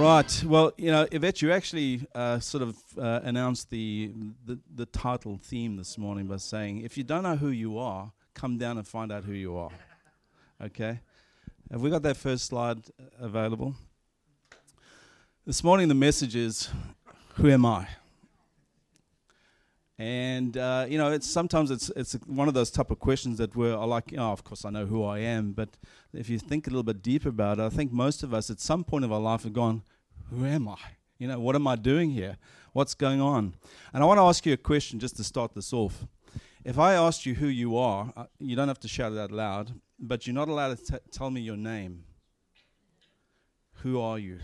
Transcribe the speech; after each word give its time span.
Right. 0.00 0.44
Well, 0.46 0.72
you 0.78 0.90
know, 0.90 1.06
Yvette, 1.12 1.42
you 1.42 1.52
actually 1.52 2.06
uh, 2.14 2.38
sort 2.40 2.62
of 2.62 2.74
uh, 2.96 3.20
announced 3.22 3.68
the, 3.68 4.10
the 4.46 4.58
the 4.74 4.86
title 4.86 5.38
theme 5.42 5.76
this 5.76 5.98
morning 5.98 6.26
by 6.26 6.38
saying, 6.38 6.80
"If 6.80 6.96
you 6.96 7.04
don't 7.04 7.22
know 7.22 7.36
who 7.36 7.50
you 7.50 7.78
are, 7.78 8.10
come 8.32 8.56
down 8.56 8.78
and 8.78 8.88
find 8.88 9.12
out 9.12 9.24
who 9.24 9.34
you 9.34 9.58
are." 9.58 9.68
Okay. 10.64 11.00
Have 11.70 11.82
we 11.82 11.90
got 11.90 12.02
that 12.04 12.16
first 12.16 12.46
slide 12.46 12.78
available? 13.18 13.74
This 15.46 15.62
morning, 15.62 15.88
the 15.88 15.94
message 15.94 16.34
is, 16.34 16.70
"Who 17.34 17.50
am 17.50 17.66
I?" 17.66 17.86
And 20.00 20.56
uh, 20.56 20.86
you 20.88 20.96
know, 20.96 21.12
it's 21.12 21.26
sometimes 21.26 21.70
it's 21.70 21.90
it's 21.90 22.14
one 22.26 22.48
of 22.48 22.54
those 22.54 22.70
type 22.70 22.90
of 22.90 22.98
questions 22.98 23.36
that 23.36 23.54
we're 23.54 23.76
like, 23.76 24.14
oh, 24.16 24.32
of 24.32 24.42
course 24.42 24.64
I 24.64 24.70
know 24.70 24.86
who 24.86 25.04
I 25.04 25.18
am, 25.18 25.52
but 25.52 25.76
if 26.14 26.30
you 26.30 26.38
think 26.38 26.66
a 26.66 26.70
little 26.70 26.82
bit 26.82 27.02
deeper 27.02 27.28
about 27.28 27.58
it, 27.58 27.64
I 27.64 27.68
think 27.68 27.92
most 27.92 28.22
of 28.22 28.32
us 28.32 28.48
at 28.48 28.60
some 28.60 28.82
point 28.82 29.04
of 29.04 29.12
our 29.12 29.20
life 29.20 29.42
have 29.42 29.52
gone, 29.52 29.82
who 30.30 30.46
am 30.46 30.68
I? 30.68 30.78
You 31.18 31.28
know, 31.28 31.38
what 31.38 31.54
am 31.54 31.66
I 31.66 31.76
doing 31.76 32.12
here? 32.12 32.38
What's 32.72 32.94
going 32.94 33.20
on? 33.20 33.52
And 33.92 34.02
I 34.02 34.06
want 34.06 34.16
to 34.16 34.22
ask 34.22 34.46
you 34.46 34.54
a 34.54 34.56
question 34.56 35.00
just 35.00 35.18
to 35.18 35.24
start 35.24 35.52
this 35.54 35.70
off. 35.70 36.06
If 36.64 36.78
I 36.78 36.94
asked 36.94 37.26
you 37.26 37.34
who 37.34 37.48
you 37.48 37.76
are, 37.76 38.10
uh, 38.16 38.24
you 38.38 38.56
don't 38.56 38.68
have 38.68 38.80
to 38.80 38.88
shout 38.88 39.12
it 39.12 39.18
out 39.18 39.30
loud, 39.30 39.74
but 39.98 40.26
you're 40.26 40.32
not 40.32 40.48
allowed 40.48 40.78
to 40.78 40.92
t- 40.92 40.98
tell 41.12 41.28
me 41.28 41.42
your 41.42 41.58
name. 41.58 42.04
Who 43.82 44.00
are 44.00 44.18
you? 44.18 44.38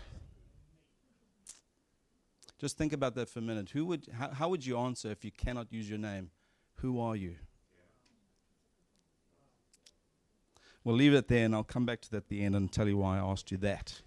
Just 2.59 2.79
think 2.79 2.93
about 2.93 3.15
that 3.17 3.29
for 3.29 3.41
a 3.41 3.43
minute. 3.43 3.71
Who 3.71 3.85
would, 3.87 4.07
how, 4.19 4.31
how 4.31 4.49
would 4.49 4.65
you 4.65 4.79
answer 4.79 5.11
if 5.11 5.25
you 5.25 5.31
cannot 5.31 5.73
use 5.73 5.89
your 5.89 5.99
name? 5.99 6.31
Who 6.77 7.01
are 7.01 7.17
you? 7.17 7.37
We'll 10.85 10.97
leave 10.97 11.15
it 11.15 11.29
there 11.29 11.45
and 11.45 11.55
I'll 11.55 11.65
come 11.65 11.85
back 11.85 12.01
to 12.03 12.11
that 12.13 12.17
at 12.19 12.29
the 12.29 12.45
end 12.45 12.55
and 12.55 12.71
tell 12.71 12.87
you 12.87 12.97
why 12.97 13.17
I 13.17 13.21
asked 13.21 13.51
you 13.51 13.59
that. 13.59 14.01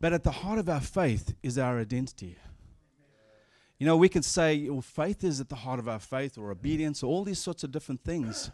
But 0.00 0.12
at 0.12 0.22
the 0.22 0.30
heart 0.30 0.58
of 0.58 0.68
our 0.68 0.80
faith 0.80 1.34
is 1.42 1.58
our 1.58 1.80
identity. 1.80 2.36
You 3.78 3.86
know, 3.86 3.96
we 3.96 4.08
can 4.08 4.22
say 4.22 4.68
well, 4.68 4.80
faith 4.80 5.24
is 5.24 5.40
at 5.40 5.48
the 5.48 5.56
heart 5.56 5.78
of 5.78 5.88
our 5.88 5.98
faith 5.98 6.38
or 6.38 6.50
obedience 6.50 7.02
or 7.02 7.06
all 7.06 7.24
these 7.24 7.38
sorts 7.38 7.64
of 7.64 7.72
different 7.72 8.04
things. 8.04 8.50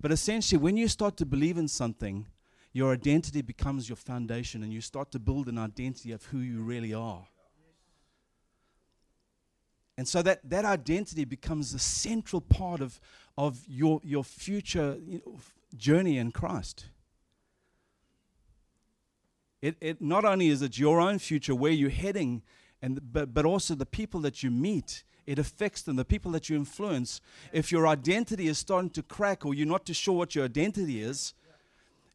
But 0.00 0.12
essentially, 0.12 0.58
when 0.58 0.76
you 0.76 0.88
start 0.88 1.16
to 1.18 1.26
believe 1.26 1.58
in 1.58 1.68
something, 1.68 2.26
your 2.72 2.92
identity 2.92 3.42
becomes 3.42 3.88
your 3.88 3.96
foundation 3.96 4.62
and 4.62 4.72
you 4.72 4.80
start 4.80 5.10
to 5.12 5.18
build 5.18 5.48
an 5.48 5.58
identity 5.58 6.12
of 6.12 6.24
who 6.26 6.38
you 6.38 6.62
really 6.62 6.94
are. 6.94 7.26
And 9.98 10.06
so 10.06 10.22
that, 10.22 10.40
that 10.48 10.64
identity 10.64 11.24
becomes 11.24 11.72
a 11.72 11.78
central 11.78 12.40
part 12.40 12.80
of, 12.80 13.00
of 13.38 13.60
your, 13.66 14.00
your 14.04 14.24
future 14.24 14.98
you 15.06 15.22
know, 15.24 15.38
journey 15.76 16.18
in 16.18 16.32
Christ. 16.32 16.86
It, 19.62 19.76
it 19.80 20.02
not 20.02 20.24
only 20.24 20.48
is 20.48 20.60
it 20.60 20.78
your 20.78 21.00
own 21.00 21.18
future, 21.18 21.54
where 21.54 21.72
you're 21.72 21.90
heading, 21.90 22.42
and, 22.82 23.00
but, 23.12 23.32
but 23.32 23.46
also 23.46 23.74
the 23.74 23.86
people 23.86 24.20
that 24.20 24.42
you 24.42 24.50
meet. 24.50 25.02
It 25.26 25.38
affects 25.38 25.82
them, 25.82 25.96
the 25.96 26.04
people 26.04 26.30
that 26.32 26.48
you 26.48 26.56
influence. 26.56 27.20
If 27.52 27.72
your 27.72 27.86
identity 27.88 28.46
is 28.46 28.58
starting 28.58 28.90
to 28.90 29.02
crack 29.02 29.44
or 29.44 29.54
you're 29.54 29.66
not 29.66 29.86
too 29.86 29.94
sure 29.94 30.14
what 30.14 30.34
your 30.34 30.44
identity 30.44 31.02
is, 31.02 31.34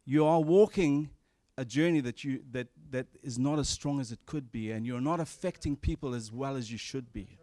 you 0.06 0.24
are 0.24 0.40
walking 0.40 1.10
a 1.58 1.64
journey 1.64 2.00
that, 2.00 2.24
you, 2.24 2.42
that, 2.52 2.68
that 2.90 3.06
is 3.22 3.38
not 3.38 3.58
as 3.58 3.68
strong 3.68 4.00
as 4.00 4.12
it 4.12 4.20
could 4.24 4.50
be, 4.50 4.70
and 4.70 4.86
you're 4.86 5.00
not 5.00 5.20
affecting 5.20 5.76
people 5.76 6.14
as 6.14 6.32
well 6.32 6.56
as 6.56 6.72
you 6.72 6.78
should 6.78 7.12
be. 7.12 7.38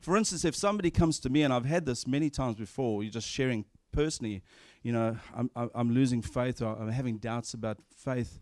For 0.00 0.16
instance, 0.16 0.44
if 0.44 0.56
somebody 0.56 0.90
comes 0.90 1.18
to 1.20 1.30
me, 1.30 1.42
and 1.42 1.52
I've 1.52 1.66
had 1.66 1.84
this 1.84 2.06
many 2.06 2.30
times 2.30 2.56
before, 2.56 3.02
you're 3.02 3.12
just 3.12 3.28
sharing 3.28 3.66
personally, 3.92 4.42
you 4.82 4.92
know, 4.92 5.16
I'm, 5.34 5.50
I'm 5.74 5.90
losing 5.92 6.22
faith 6.22 6.62
or 6.62 6.74
I'm 6.74 6.90
having 6.90 7.18
doubts 7.18 7.52
about 7.52 7.78
faith. 7.94 8.40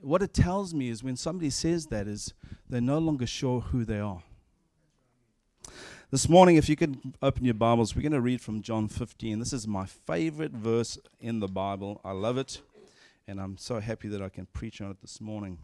What 0.00 0.22
it 0.22 0.32
tells 0.32 0.72
me 0.72 0.88
is 0.88 1.02
when 1.02 1.16
somebody 1.16 1.50
says 1.50 1.86
that 1.86 2.06
is 2.08 2.32
they're 2.68 2.80
no 2.80 2.98
longer 2.98 3.26
sure 3.26 3.60
who 3.60 3.84
they 3.84 4.00
are. 4.00 4.22
This 6.10 6.26
morning, 6.26 6.56
if 6.56 6.70
you 6.70 6.76
could 6.76 6.98
open 7.20 7.44
your 7.44 7.52
Bibles, 7.52 7.94
we're 7.94 8.00
going 8.00 8.12
to 8.12 8.20
read 8.22 8.40
from 8.40 8.62
John 8.62 8.88
15. 8.88 9.38
This 9.40 9.52
is 9.52 9.68
my 9.68 9.84
favorite 9.84 10.52
verse 10.52 10.96
in 11.20 11.40
the 11.40 11.48
Bible. 11.48 12.00
I 12.02 12.12
love 12.12 12.38
it, 12.38 12.62
and 13.26 13.38
I'm 13.38 13.58
so 13.58 13.80
happy 13.80 14.08
that 14.08 14.22
I 14.22 14.30
can 14.30 14.46
preach 14.46 14.80
on 14.80 14.90
it 14.90 15.02
this 15.02 15.20
morning. 15.20 15.58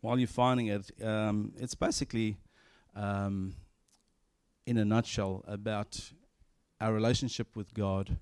While 0.00 0.18
you're 0.18 0.26
finding 0.26 0.68
it, 0.68 0.90
um, 1.04 1.52
it's 1.58 1.74
basically, 1.74 2.38
um, 2.94 3.54
in 4.66 4.78
a 4.78 4.84
nutshell, 4.84 5.44
about 5.46 6.12
our 6.80 6.92
relationship 6.92 7.56
with 7.56 7.74
God 7.74 8.18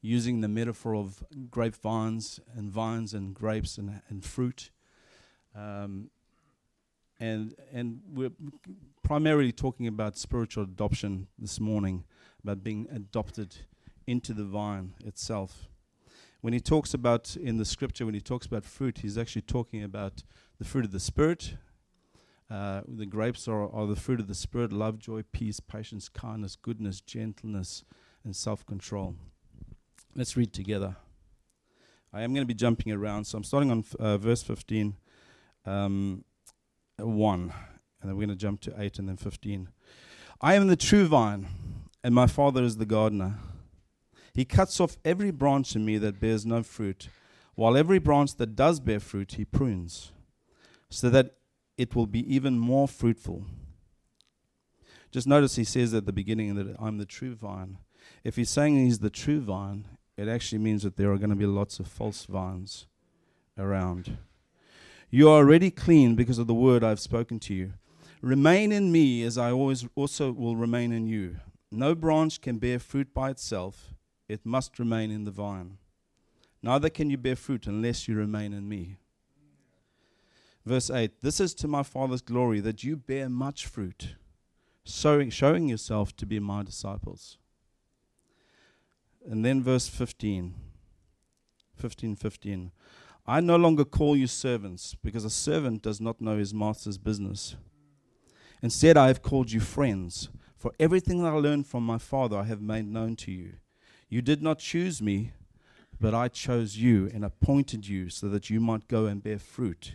using 0.00 0.40
the 0.40 0.48
metaphor 0.48 0.94
of 0.94 1.24
grapevines 1.50 2.40
and 2.54 2.70
vines 2.70 3.14
and 3.14 3.34
grapes 3.34 3.78
and, 3.78 4.00
and 4.08 4.24
fruit. 4.24 4.70
Um, 5.54 6.10
and, 7.20 7.54
and 7.72 8.00
we're 8.08 8.30
primarily 9.02 9.50
talking 9.50 9.88
about 9.88 10.16
spiritual 10.16 10.64
adoption 10.64 11.26
this 11.38 11.58
morning, 11.58 12.04
about 12.42 12.62
being 12.62 12.86
adopted 12.92 13.56
into 14.06 14.32
the 14.32 14.44
vine 14.44 14.94
itself. 15.04 15.68
When 16.40 16.52
he 16.52 16.60
talks 16.60 16.94
about 16.94 17.34
in 17.34 17.56
the 17.56 17.64
scripture, 17.64 18.04
when 18.06 18.14
he 18.14 18.20
talks 18.20 18.46
about 18.46 18.64
fruit, 18.64 18.98
he's 18.98 19.18
actually 19.18 19.42
talking 19.42 19.82
about 19.82 20.22
the 20.58 20.64
fruit 20.64 20.84
of 20.84 20.92
the 20.92 21.00
Spirit. 21.00 21.56
Uh, 22.50 22.80
the 22.88 23.06
grapes 23.06 23.46
are, 23.46 23.70
are 23.74 23.86
the 23.86 23.96
fruit 23.96 24.20
of 24.20 24.26
the 24.26 24.34
Spirit 24.34 24.72
love, 24.72 24.98
joy, 24.98 25.22
peace, 25.32 25.60
patience, 25.60 26.08
kindness, 26.08 26.56
goodness, 26.56 27.00
gentleness, 27.00 27.84
and 28.24 28.34
self 28.34 28.64
control. 28.64 29.14
Let's 30.14 30.36
read 30.36 30.52
together. 30.52 30.96
I 32.12 32.22
am 32.22 32.32
going 32.32 32.42
to 32.42 32.46
be 32.46 32.54
jumping 32.54 32.92
around, 32.92 33.24
so 33.24 33.36
I'm 33.36 33.44
starting 33.44 33.70
on 33.70 33.80
f- 33.80 33.94
uh, 33.96 34.16
verse 34.16 34.42
15, 34.42 34.96
um, 35.66 36.24
1, 36.96 37.40
and 37.40 37.52
then 38.02 38.16
we're 38.16 38.26
going 38.26 38.28
to 38.30 38.34
jump 38.36 38.62
to 38.62 38.74
8 38.78 38.98
and 38.98 39.08
then 39.10 39.18
15. 39.18 39.68
I 40.40 40.54
am 40.54 40.68
the 40.68 40.76
true 40.76 41.06
vine, 41.06 41.48
and 42.02 42.14
my 42.14 42.26
Father 42.26 42.62
is 42.62 42.78
the 42.78 42.86
gardener. 42.86 43.34
He 44.32 44.46
cuts 44.46 44.80
off 44.80 44.96
every 45.04 45.30
branch 45.30 45.76
in 45.76 45.84
me 45.84 45.98
that 45.98 46.18
bears 46.18 46.46
no 46.46 46.62
fruit, 46.62 47.08
while 47.56 47.76
every 47.76 47.98
branch 47.98 48.36
that 48.36 48.56
does 48.56 48.80
bear 48.80 49.00
fruit 49.00 49.32
he 49.32 49.44
prunes, 49.44 50.12
so 50.88 51.10
that 51.10 51.37
it 51.78 51.94
will 51.94 52.06
be 52.06 52.34
even 52.34 52.58
more 52.58 52.86
fruitful. 52.88 53.44
Just 55.10 55.26
notice 55.26 55.56
he 55.56 55.64
says 55.64 55.94
at 55.94 56.04
the 56.04 56.12
beginning 56.12 56.56
that 56.56 56.76
I'm 56.78 56.98
the 56.98 57.06
true 57.06 57.34
vine. 57.34 57.78
If 58.24 58.36
he's 58.36 58.50
saying 58.50 58.76
he's 58.76 58.98
the 58.98 59.08
true 59.08 59.40
vine, 59.40 59.86
it 60.16 60.28
actually 60.28 60.58
means 60.58 60.82
that 60.82 60.96
there 60.96 61.10
are 61.12 61.16
going 61.16 61.30
to 61.30 61.36
be 61.36 61.46
lots 61.46 61.78
of 61.78 61.86
false 61.86 62.26
vines 62.26 62.86
around. 63.56 64.18
You 65.10 65.30
are 65.30 65.38
already 65.38 65.70
clean 65.70 66.16
because 66.16 66.38
of 66.38 66.48
the 66.48 66.54
word 66.54 66.84
I've 66.84 67.00
spoken 67.00 67.38
to 67.40 67.54
you. 67.54 67.72
Remain 68.20 68.72
in 68.72 68.92
me 68.92 69.22
as 69.22 69.38
I 69.38 69.52
always 69.52 69.86
also 69.94 70.32
will 70.32 70.56
remain 70.56 70.92
in 70.92 71.06
you. 71.06 71.36
No 71.70 71.94
branch 71.94 72.40
can 72.40 72.58
bear 72.58 72.78
fruit 72.78 73.14
by 73.14 73.30
itself, 73.30 73.94
it 74.28 74.44
must 74.44 74.78
remain 74.78 75.10
in 75.10 75.24
the 75.24 75.30
vine. 75.30 75.78
Neither 76.62 76.90
can 76.90 77.08
you 77.08 77.16
bear 77.16 77.36
fruit 77.36 77.66
unless 77.66 78.08
you 78.08 78.16
remain 78.16 78.52
in 78.52 78.68
me. 78.68 78.96
Verse 80.68 80.90
8 80.90 81.22
This 81.22 81.40
is 81.40 81.54
to 81.54 81.66
my 81.66 81.82
Father's 81.82 82.20
glory 82.20 82.60
that 82.60 82.84
you 82.84 82.94
bear 82.94 83.30
much 83.30 83.66
fruit, 83.66 84.16
showing 84.84 85.66
yourself 85.66 86.14
to 86.16 86.26
be 86.26 86.38
my 86.38 86.62
disciples. 86.62 87.38
And 89.26 89.46
then 89.46 89.62
verse 89.62 89.88
15. 89.88 90.54
15, 91.74 92.16
15. 92.16 92.70
I 93.26 93.40
no 93.40 93.56
longer 93.56 93.86
call 93.86 94.14
you 94.14 94.26
servants, 94.26 94.94
because 95.02 95.24
a 95.24 95.30
servant 95.30 95.80
does 95.80 96.02
not 96.02 96.20
know 96.20 96.36
his 96.36 96.52
master's 96.52 96.98
business. 96.98 97.56
Instead, 98.62 98.98
I 98.98 99.06
have 99.06 99.22
called 99.22 99.50
you 99.50 99.60
friends, 99.60 100.28
for 100.54 100.72
everything 100.78 101.22
that 101.22 101.32
I 101.32 101.36
learned 101.36 101.66
from 101.66 101.82
my 101.86 101.96
Father 101.96 102.36
I 102.36 102.44
have 102.44 102.60
made 102.60 102.86
known 102.86 103.16
to 103.16 103.32
you. 103.32 103.54
You 104.10 104.20
did 104.20 104.42
not 104.42 104.58
choose 104.58 105.00
me, 105.00 105.32
but 105.98 106.12
I 106.12 106.28
chose 106.28 106.76
you 106.76 107.10
and 107.14 107.24
appointed 107.24 107.88
you 107.88 108.10
so 108.10 108.28
that 108.28 108.50
you 108.50 108.60
might 108.60 108.86
go 108.86 109.06
and 109.06 109.22
bear 109.22 109.38
fruit, 109.38 109.94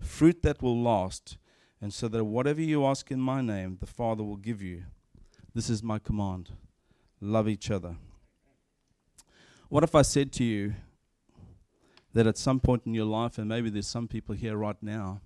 fruit 0.00 0.42
that 0.42 0.62
will 0.62 0.80
last, 0.80 1.38
and 1.80 1.92
so 1.92 2.08
that 2.08 2.24
whatever 2.24 2.60
you 2.60 2.84
ask 2.86 3.10
in 3.10 3.20
my 3.20 3.40
name, 3.40 3.78
the 3.80 3.86
Father 3.86 4.22
will 4.24 4.36
give 4.36 4.62
you. 4.62 4.84
This 5.54 5.70
is 5.70 5.82
my 5.82 5.98
command 5.98 6.50
love 7.20 7.48
each 7.48 7.70
other. 7.70 7.96
What 9.68 9.82
if 9.82 9.94
I 9.94 10.02
said 10.02 10.32
to 10.34 10.44
you 10.44 10.74
that 12.14 12.26
at 12.26 12.38
some 12.38 12.60
point 12.60 12.82
in 12.86 12.94
your 12.94 13.04
life, 13.04 13.38
and 13.38 13.48
maybe 13.48 13.70
there's 13.70 13.86
some 13.86 14.08
people 14.08 14.34
here 14.34 14.56
right 14.56 14.80
now 14.82 15.20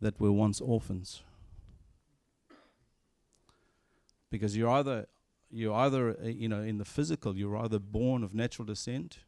that 0.00 0.20
were 0.20 0.32
once 0.32 0.60
orphans. 0.60 1.22
Because 4.30 4.56
you're 4.56 4.70
either 4.70 5.06
you're 5.50 5.74
either 5.74 6.16
uh, 6.22 6.28
you 6.28 6.48
know 6.48 6.62
in 6.62 6.78
the 6.78 6.84
physical 6.84 7.36
you're 7.36 7.58
either 7.58 7.78
born 7.78 8.24
of 8.24 8.34
natural 8.34 8.64
descent 8.64 9.18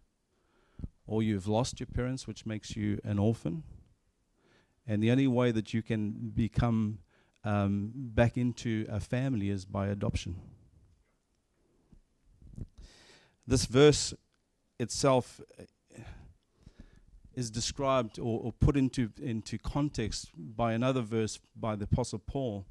or 1.06 1.22
you've 1.22 1.46
lost 1.46 1.78
your 1.78 1.86
parents 1.86 2.26
which 2.26 2.46
makes 2.46 2.74
you 2.74 2.98
an 3.04 3.18
orphan 3.18 3.62
and 4.86 5.02
the 5.02 5.10
only 5.10 5.26
way 5.26 5.50
that 5.50 5.72
you 5.72 5.82
can 5.82 6.32
become 6.34 6.98
um, 7.44 7.92
back 7.94 8.36
into 8.36 8.86
a 8.88 9.00
family 9.00 9.50
is 9.50 9.64
by 9.64 9.88
adoption 9.88 10.36
this 13.46 13.66
verse 13.66 14.14
itself 14.78 15.40
uh, 15.58 15.64
is 17.34 17.50
described 17.50 18.18
or, 18.18 18.40
or, 18.40 18.52
put 18.52 18.76
into, 18.76 19.10
into 19.20 19.58
context 19.58 20.30
by 20.36 20.72
another 20.72 21.00
verse 21.00 21.38
by 21.56 21.74
the 21.74 21.84
Apostle 21.84 22.20
Paul 22.20 22.66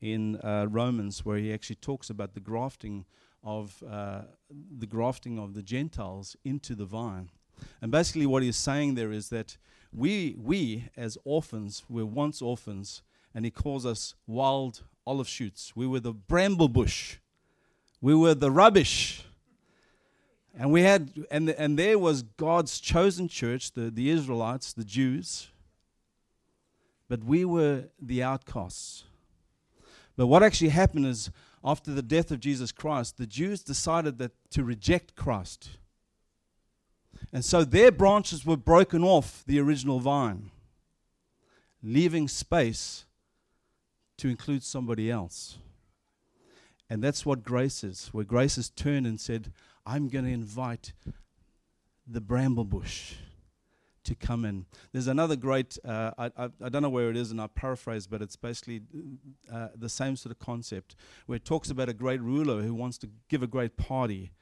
in 0.00 0.36
uh, 0.36 0.66
Romans, 0.68 1.24
where 1.24 1.36
he 1.36 1.52
actually 1.52 1.76
talks 1.76 2.08
about 2.08 2.34
the 2.34 2.40
grafting 2.40 3.04
of 3.44 3.82
uh, 3.88 4.22
the 4.78 4.86
grafting 4.86 5.38
of 5.38 5.54
the 5.54 5.62
Gentiles 5.62 6.36
into 6.44 6.74
the 6.74 6.86
vine. 6.86 7.30
And 7.82 7.92
basically, 7.92 8.26
what 8.26 8.42
he's 8.42 8.56
saying 8.56 8.94
there 8.94 9.12
is 9.12 9.28
that 9.28 9.58
we, 9.92 10.36
we 10.38 10.88
as 10.96 11.18
orphans, 11.24 11.84
were 11.88 12.06
once 12.06 12.40
orphans, 12.40 13.02
and 13.34 13.44
he 13.44 13.50
calls 13.50 13.84
us 13.84 14.14
wild 14.26 14.82
olive 15.06 15.28
shoots. 15.28 15.74
We 15.74 15.86
were 15.86 16.00
the 16.00 16.12
bramble 16.12 16.68
bush. 16.68 17.16
We 18.00 18.14
were 18.14 18.34
the 18.34 18.50
rubbish 18.50 19.24
and 20.58 20.72
we 20.72 20.82
had, 20.82 21.12
and, 21.30 21.50
and 21.50 21.78
there 21.78 21.98
was 21.98 22.22
God's 22.22 22.80
chosen 22.80 23.28
church, 23.28 23.72
the, 23.72 23.90
the 23.90 24.10
Israelites, 24.10 24.72
the 24.72 24.84
Jews. 24.84 25.48
But 27.08 27.24
we 27.24 27.44
were 27.44 27.84
the 28.00 28.22
outcasts. 28.22 29.04
But 30.16 30.26
what 30.26 30.42
actually 30.42 30.70
happened 30.70 31.06
is, 31.06 31.30
after 31.64 31.92
the 31.92 32.02
death 32.02 32.30
of 32.30 32.40
Jesus 32.40 32.72
Christ, 32.72 33.16
the 33.16 33.26
Jews 33.26 33.62
decided 33.62 34.18
that 34.18 34.32
to 34.50 34.64
reject 34.64 35.14
Christ. 35.14 35.70
And 37.32 37.44
so 37.44 37.64
their 37.64 37.92
branches 37.92 38.44
were 38.44 38.56
broken 38.56 39.04
off 39.04 39.44
the 39.46 39.60
original 39.60 40.00
vine, 40.00 40.50
leaving 41.82 42.28
space 42.28 43.04
to 44.18 44.28
include 44.28 44.62
somebody 44.62 45.10
else. 45.10 45.58
And 46.88 47.02
that's 47.02 47.24
what 47.24 47.44
grace 47.44 47.84
is, 47.84 48.08
where 48.12 48.24
grace 48.24 48.56
has 48.56 48.68
turned 48.68 49.06
and 49.06 49.20
said, 49.20 49.52
I'm 49.86 50.08
going 50.08 50.24
to 50.24 50.30
invite 50.30 50.92
the 52.06 52.20
bramble 52.20 52.64
bush 52.64 53.14
to 54.04 54.14
come 54.14 54.44
in. 54.44 54.66
There's 54.92 55.06
another 55.06 55.36
great, 55.36 55.78
uh, 55.84 56.10
I, 56.18 56.30
I, 56.36 56.68
don't 56.68 56.82
know 56.82 56.90
where 56.90 57.10
it 57.10 57.16
is, 57.16 57.30
and 57.30 57.40
I 57.40 57.46
paraphrase, 57.46 58.06
but 58.06 58.22
it's 58.22 58.36
basically 58.36 58.82
uh, 59.52 59.68
the 59.76 59.88
same 59.88 60.16
sort 60.16 60.32
of 60.32 60.38
concept 60.38 60.96
where 61.26 61.36
it 61.36 61.44
talks 61.44 61.70
about 61.70 61.88
a 61.88 61.92
great 61.94 62.20
ruler 62.20 62.62
who 62.62 62.74
wants 62.74 62.98
to 62.98 63.10
give 63.28 63.42
a 63.42 63.46
great 63.46 63.76
party. 63.76 64.32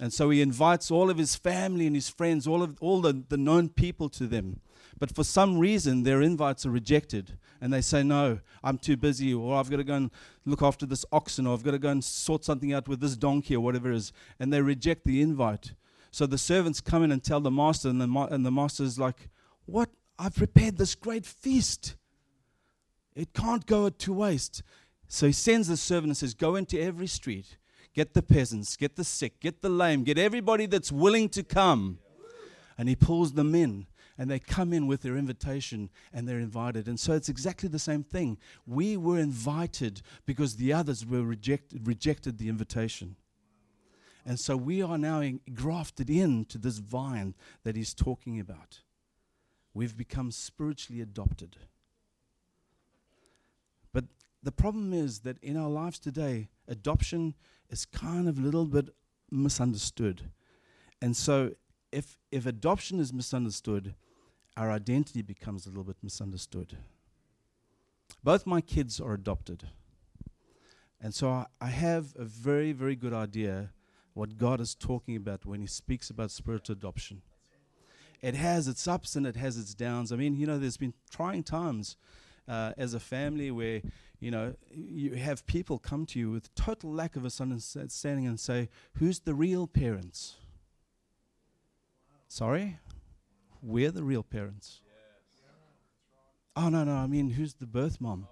And 0.00 0.12
so 0.12 0.30
he 0.30 0.40
invites 0.40 0.90
all 0.90 1.10
of 1.10 1.18
his 1.18 1.34
family 1.34 1.86
and 1.86 1.96
his 1.96 2.08
friends, 2.08 2.46
all 2.46 2.62
of 2.62 2.76
all 2.80 3.00
the, 3.00 3.24
the 3.28 3.36
known 3.36 3.68
people 3.68 4.08
to 4.10 4.26
them. 4.26 4.60
But 4.98 5.14
for 5.14 5.24
some 5.24 5.58
reason, 5.58 6.02
their 6.02 6.22
invites 6.22 6.64
are 6.66 6.70
rejected. 6.70 7.36
And 7.60 7.72
they 7.72 7.80
say, 7.80 8.02
No, 8.02 8.38
I'm 8.62 8.78
too 8.78 8.96
busy, 8.96 9.34
or 9.34 9.56
I've 9.56 9.70
got 9.70 9.78
to 9.78 9.84
go 9.84 9.94
and 9.94 10.10
look 10.44 10.62
after 10.62 10.86
this 10.86 11.04
oxen, 11.10 11.46
or 11.46 11.54
I've 11.54 11.64
got 11.64 11.72
to 11.72 11.78
go 11.78 11.90
and 11.90 12.02
sort 12.02 12.44
something 12.44 12.72
out 12.72 12.88
with 12.88 13.00
this 13.00 13.16
donkey, 13.16 13.56
or 13.56 13.60
whatever 13.60 13.90
it 13.90 13.96
is. 13.96 14.12
And 14.38 14.52
they 14.52 14.62
reject 14.62 15.04
the 15.04 15.20
invite. 15.20 15.72
So 16.10 16.26
the 16.26 16.38
servants 16.38 16.80
come 16.80 17.02
in 17.02 17.12
and 17.12 17.22
tell 17.22 17.40
the 17.40 17.50
master, 17.50 17.88
and 17.88 18.00
the, 18.00 18.06
ma- 18.06 18.26
and 18.26 18.46
the 18.46 18.52
master 18.52 18.84
is 18.84 18.98
like, 18.98 19.28
What? 19.66 19.90
I've 20.20 20.34
prepared 20.34 20.78
this 20.78 20.94
great 20.94 21.26
feast. 21.26 21.94
It 23.14 23.32
can't 23.32 23.66
go 23.66 23.88
to 23.88 24.12
waste. 24.12 24.62
So 25.08 25.26
he 25.26 25.32
sends 25.32 25.68
the 25.68 25.76
servant 25.76 26.10
and 26.10 26.16
says, 26.16 26.34
Go 26.34 26.54
into 26.54 26.80
every 26.80 27.08
street, 27.08 27.56
get 27.98 28.14
the 28.14 28.22
peasants, 28.22 28.76
get 28.76 28.94
the 28.94 29.02
sick, 29.02 29.40
get 29.40 29.60
the 29.60 29.68
lame, 29.68 30.04
get 30.04 30.16
everybody 30.16 30.66
that's 30.66 30.92
willing 30.92 31.28
to 31.28 31.42
come. 31.42 31.98
And 32.78 32.88
he 32.88 32.94
pulls 32.94 33.32
them 33.32 33.56
in 33.56 33.88
and 34.16 34.30
they 34.30 34.38
come 34.38 34.72
in 34.72 34.86
with 34.86 35.02
their 35.02 35.16
invitation 35.16 35.90
and 36.12 36.28
they're 36.28 36.38
invited. 36.38 36.86
And 36.86 37.00
so 37.00 37.14
it's 37.14 37.28
exactly 37.28 37.68
the 37.68 37.80
same 37.80 38.04
thing. 38.04 38.38
We 38.68 38.96
were 38.96 39.18
invited 39.18 40.00
because 40.26 40.54
the 40.54 40.72
others 40.72 41.04
were 41.04 41.22
rejected, 41.22 41.88
rejected 41.88 42.38
the 42.38 42.48
invitation. 42.48 43.16
And 44.24 44.38
so 44.38 44.56
we 44.56 44.80
are 44.80 44.96
now 44.96 45.18
in, 45.18 45.40
grafted 45.52 46.08
into 46.08 46.56
this 46.56 46.78
vine 46.78 47.34
that 47.64 47.74
he's 47.74 47.94
talking 47.94 48.38
about. 48.38 48.82
We've 49.74 49.96
become 49.96 50.30
spiritually 50.30 51.02
adopted. 51.02 51.56
The 54.42 54.52
problem 54.52 54.92
is 54.92 55.20
that 55.20 55.42
in 55.42 55.56
our 55.56 55.68
lives 55.68 55.98
today, 55.98 56.48
adoption 56.68 57.34
is 57.70 57.84
kind 57.84 58.28
of 58.28 58.38
a 58.38 58.40
little 58.40 58.66
bit 58.66 58.90
misunderstood. 59.30 60.30
And 61.02 61.16
so 61.16 61.52
if, 61.92 62.18
if 62.30 62.46
adoption 62.46 63.00
is 63.00 63.12
misunderstood, 63.12 63.94
our 64.56 64.70
identity 64.70 65.22
becomes 65.22 65.66
a 65.66 65.70
little 65.70 65.84
bit 65.84 65.96
misunderstood. 66.02 66.76
Both 68.24 68.46
my 68.46 68.60
kids 68.60 69.00
are 69.00 69.14
adopted. 69.14 69.64
And 71.00 71.14
so 71.14 71.30
I, 71.30 71.46
I 71.60 71.68
have 71.68 72.14
a 72.16 72.24
very, 72.24 72.72
very 72.72 72.96
good 72.96 73.12
idea 73.12 73.70
what 74.14 74.36
God 74.36 74.60
is 74.60 74.74
talking 74.74 75.14
about 75.14 75.46
when 75.46 75.60
He 75.60 75.66
speaks 75.66 76.10
about 76.10 76.30
spiritual 76.30 76.74
adoption. 76.74 77.22
It 78.20 78.34
has 78.34 78.66
its 78.66 78.88
ups 78.88 79.14
and 79.14 79.26
it 79.26 79.36
has 79.36 79.56
its 79.56 79.74
downs. 79.74 80.10
I 80.10 80.16
mean, 80.16 80.34
you 80.34 80.46
know, 80.46 80.58
there's 80.58 80.76
been 80.76 80.94
trying 81.08 81.44
times 81.44 81.96
uh, 82.48 82.72
as 82.76 82.94
a 82.94 83.00
family 83.00 83.50
where, 83.50 83.82
you 84.20 84.30
know, 84.30 84.54
you 84.72 85.14
have 85.14 85.46
people 85.46 85.78
come 85.78 86.06
to 86.06 86.18
you 86.18 86.30
with 86.30 86.54
total 86.54 86.92
lack 86.92 87.16
of 87.16 87.24
a 87.24 87.42
understanding 87.42 88.26
and 88.26 88.40
say, 88.40 88.68
Who's 88.94 89.20
the 89.20 89.34
real 89.34 89.66
parents? 89.66 90.36
Sorry? 92.26 92.78
We're 93.62 93.90
the 93.90 94.04
real 94.04 94.22
parents. 94.22 94.80
Oh, 96.56 96.68
no, 96.68 96.84
no, 96.84 96.94
I 96.94 97.06
mean, 97.06 97.30
who's 97.30 97.54
the 97.54 97.66
birth 97.66 98.00
mom? 98.00 98.26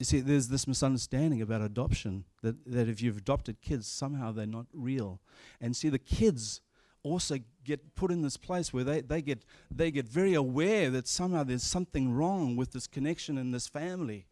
You 0.00 0.04
see, 0.04 0.20
there's 0.20 0.48
this 0.48 0.66
misunderstanding 0.66 1.40
about 1.40 1.62
adoption 1.62 2.24
that, 2.42 2.56
that 2.66 2.88
if 2.88 3.00
you've 3.00 3.16
adopted 3.16 3.60
kids, 3.60 3.86
somehow 3.86 4.32
they're 4.32 4.44
not 4.44 4.66
real. 4.72 5.20
And 5.60 5.76
see, 5.76 5.88
the 5.88 6.00
kids 6.00 6.60
also 7.04 7.38
get 7.64 7.94
put 7.94 8.10
in 8.10 8.22
this 8.22 8.36
place 8.36 8.72
where 8.72 8.82
they, 8.82 9.00
they, 9.00 9.22
get, 9.22 9.44
they 9.70 9.90
get 9.90 10.08
very 10.08 10.34
aware 10.34 10.90
that 10.90 11.06
somehow 11.06 11.44
there's 11.44 11.62
something 11.62 12.12
wrong 12.12 12.56
with 12.56 12.72
this 12.72 12.86
connection 12.86 13.38
in 13.38 13.52
this 13.52 13.68
family. 13.68 14.26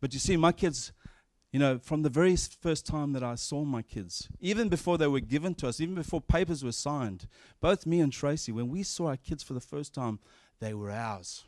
But 0.00 0.12
you 0.12 0.18
see, 0.18 0.36
my 0.36 0.52
kids, 0.52 0.92
you 1.52 1.60
know, 1.60 1.78
from 1.78 2.02
the 2.02 2.10
very 2.10 2.36
first 2.36 2.86
time 2.86 3.12
that 3.12 3.22
I 3.22 3.34
saw 3.34 3.64
my 3.64 3.82
kids, 3.82 4.28
even 4.40 4.68
before 4.68 4.98
they 4.98 5.06
were 5.06 5.20
given 5.20 5.54
to 5.56 5.68
us, 5.68 5.80
even 5.80 5.94
before 5.94 6.20
papers 6.20 6.64
were 6.64 6.72
signed, 6.72 7.28
both 7.60 7.86
me 7.86 8.00
and 8.00 8.12
Tracy, 8.12 8.50
when 8.50 8.68
we 8.68 8.82
saw 8.82 9.08
our 9.08 9.16
kids 9.16 9.42
for 9.42 9.54
the 9.54 9.60
first 9.60 9.94
time, 9.94 10.18
they 10.58 10.74
were 10.74 10.90
ours. 10.90 11.44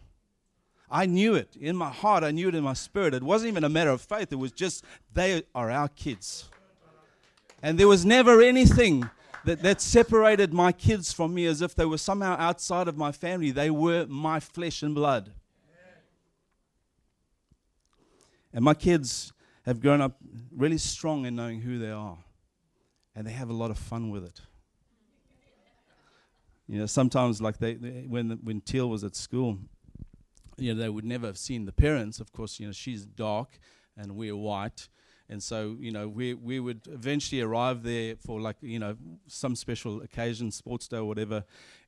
I 0.91 1.07
knew 1.07 1.35
it 1.35 1.57
in 1.57 1.77
my 1.77 1.91
heart, 1.91 2.25
I 2.25 2.31
knew 2.31 2.49
it 2.49 2.55
in 2.55 2.65
my 2.65 2.73
spirit. 2.73 3.13
It 3.13 3.23
wasn't 3.23 3.49
even 3.49 3.65
a 3.65 3.69
matter 3.69 3.91
of 3.91 4.01
faith, 4.01 4.33
it 4.33 4.37
was 4.37 4.53
just 4.53 4.85
they 5.13 5.43
are 5.55 5.71
our 5.71 5.89
kids. 5.89 6.49
And 7.63 7.79
there 7.79 7.89
was 7.89 8.07
never 8.07 8.41
anything 8.41 9.11
that, 9.45 9.63
that 9.63 9.81
separated 9.81 10.53
my 10.53 10.73
kids 10.73 11.13
from 11.13 11.35
me 11.35 11.47
as 11.47 11.63
if 11.63 11.75
they 11.75 11.85
were 11.85 11.99
somehow 11.99 12.37
outside 12.39 12.89
of 12.89 12.97
my 12.97 13.13
family. 13.13 13.51
They 13.51 13.71
were 13.71 14.07
my 14.07 14.41
flesh 14.41 14.83
and 14.83 14.95
blood. 14.95 15.33
And 18.53 18.65
my 18.65 18.75
kids, 18.75 19.33
have 19.69 19.81
grown 19.83 20.01
up 20.01 20.17
really 20.57 20.79
strong 20.79 21.27
in 21.27 21.37
knowing 21.37 21.61
who 21.61 21.79
they 21.79 21.91
are, 21.91 22.17
and 23.15 23.27
they 23.27 23.33
have 23.33 23.51
a 23.51 23.53
lot 23.53 23.71
of 23.71 23.77
fun 23.77 24.09
with 24.09 24.25
it. 24.25 24.41
You 26.67 26.79
know, 26.79 26.87
sometimes 26.87 27.43
like 27.43 27.59
they, 27.59 27.75
they 27.75 28.07
when 28.09 28.31
when 28.43 28.63
Teal 28.63 28.89
was 28.89 29.05
at 29.05 29.15
school, 29.15 29.59
you 30.57 30.73
know, 30.73 30.81
they 30.81 30.89
would 30.89 31.05
never 31.05 31.27
have 31.27 31.37
seen 31.37 31.67
the 31.67 31.73
parents. 31.73 32.19
Of 32.19 32.33
course, 32.33 32.59
you 32.59 32.65
know, 32.65 32.73
she's 32.73 33.05
dark 33.05 33.59
and 33.95 34.17
we're 34.17 34.35
white, 34.35 34.89
and 35.29 35.43
so 35.43 35.77
you 35.79 35.93
know 35.93 36.09
we 36.09 36.35
we 36.35 36.61
would 36.61 36.81
eventually 36.91 37.41
arrive 37.41 37.83
there 37.83 38.17
for 38.17 38.41
like 38.41 38.57
you 38.61 38.79
know 38.79 38.97
some 39.27 39.55
special 39.57 40.03
occasion, 40.03 40.51
sports 40.51 40.89
day 40.89 40.99
or 40.99 41.05
whatever, 41.05 41.45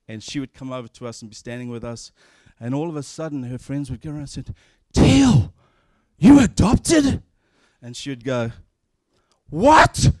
and 0.07 0.23
she 0.23 0.39
would 0.39 0.53
come 0.53 0.71
over 0.71 0.87
to 0.87 1.07
us 1.07 1.21
and 1.21 1.29
be 1.29 1.35
standing 1.35 1.69
with 1.69 1.83
us, 1.83 2.11
and 2.59 2.75
all 2.75 2.89
of 2.89 2.95
a 2.95 3.03
sudden 3.03 3.43
her 3.43 3.57
friends 3.57 3.89
would 3.89 4.01
go 4.01 4.11
around 4.11 4.19
and 4.19 4.29
said, 4.29 4.55
"Teal, 4.93 5.53
you 6.17 6.39
adopted?" 6.39 7.23
and 7.81 7.95
she'd 7.95 8.23
go, 8.23 8.51
What? 9.49 10.11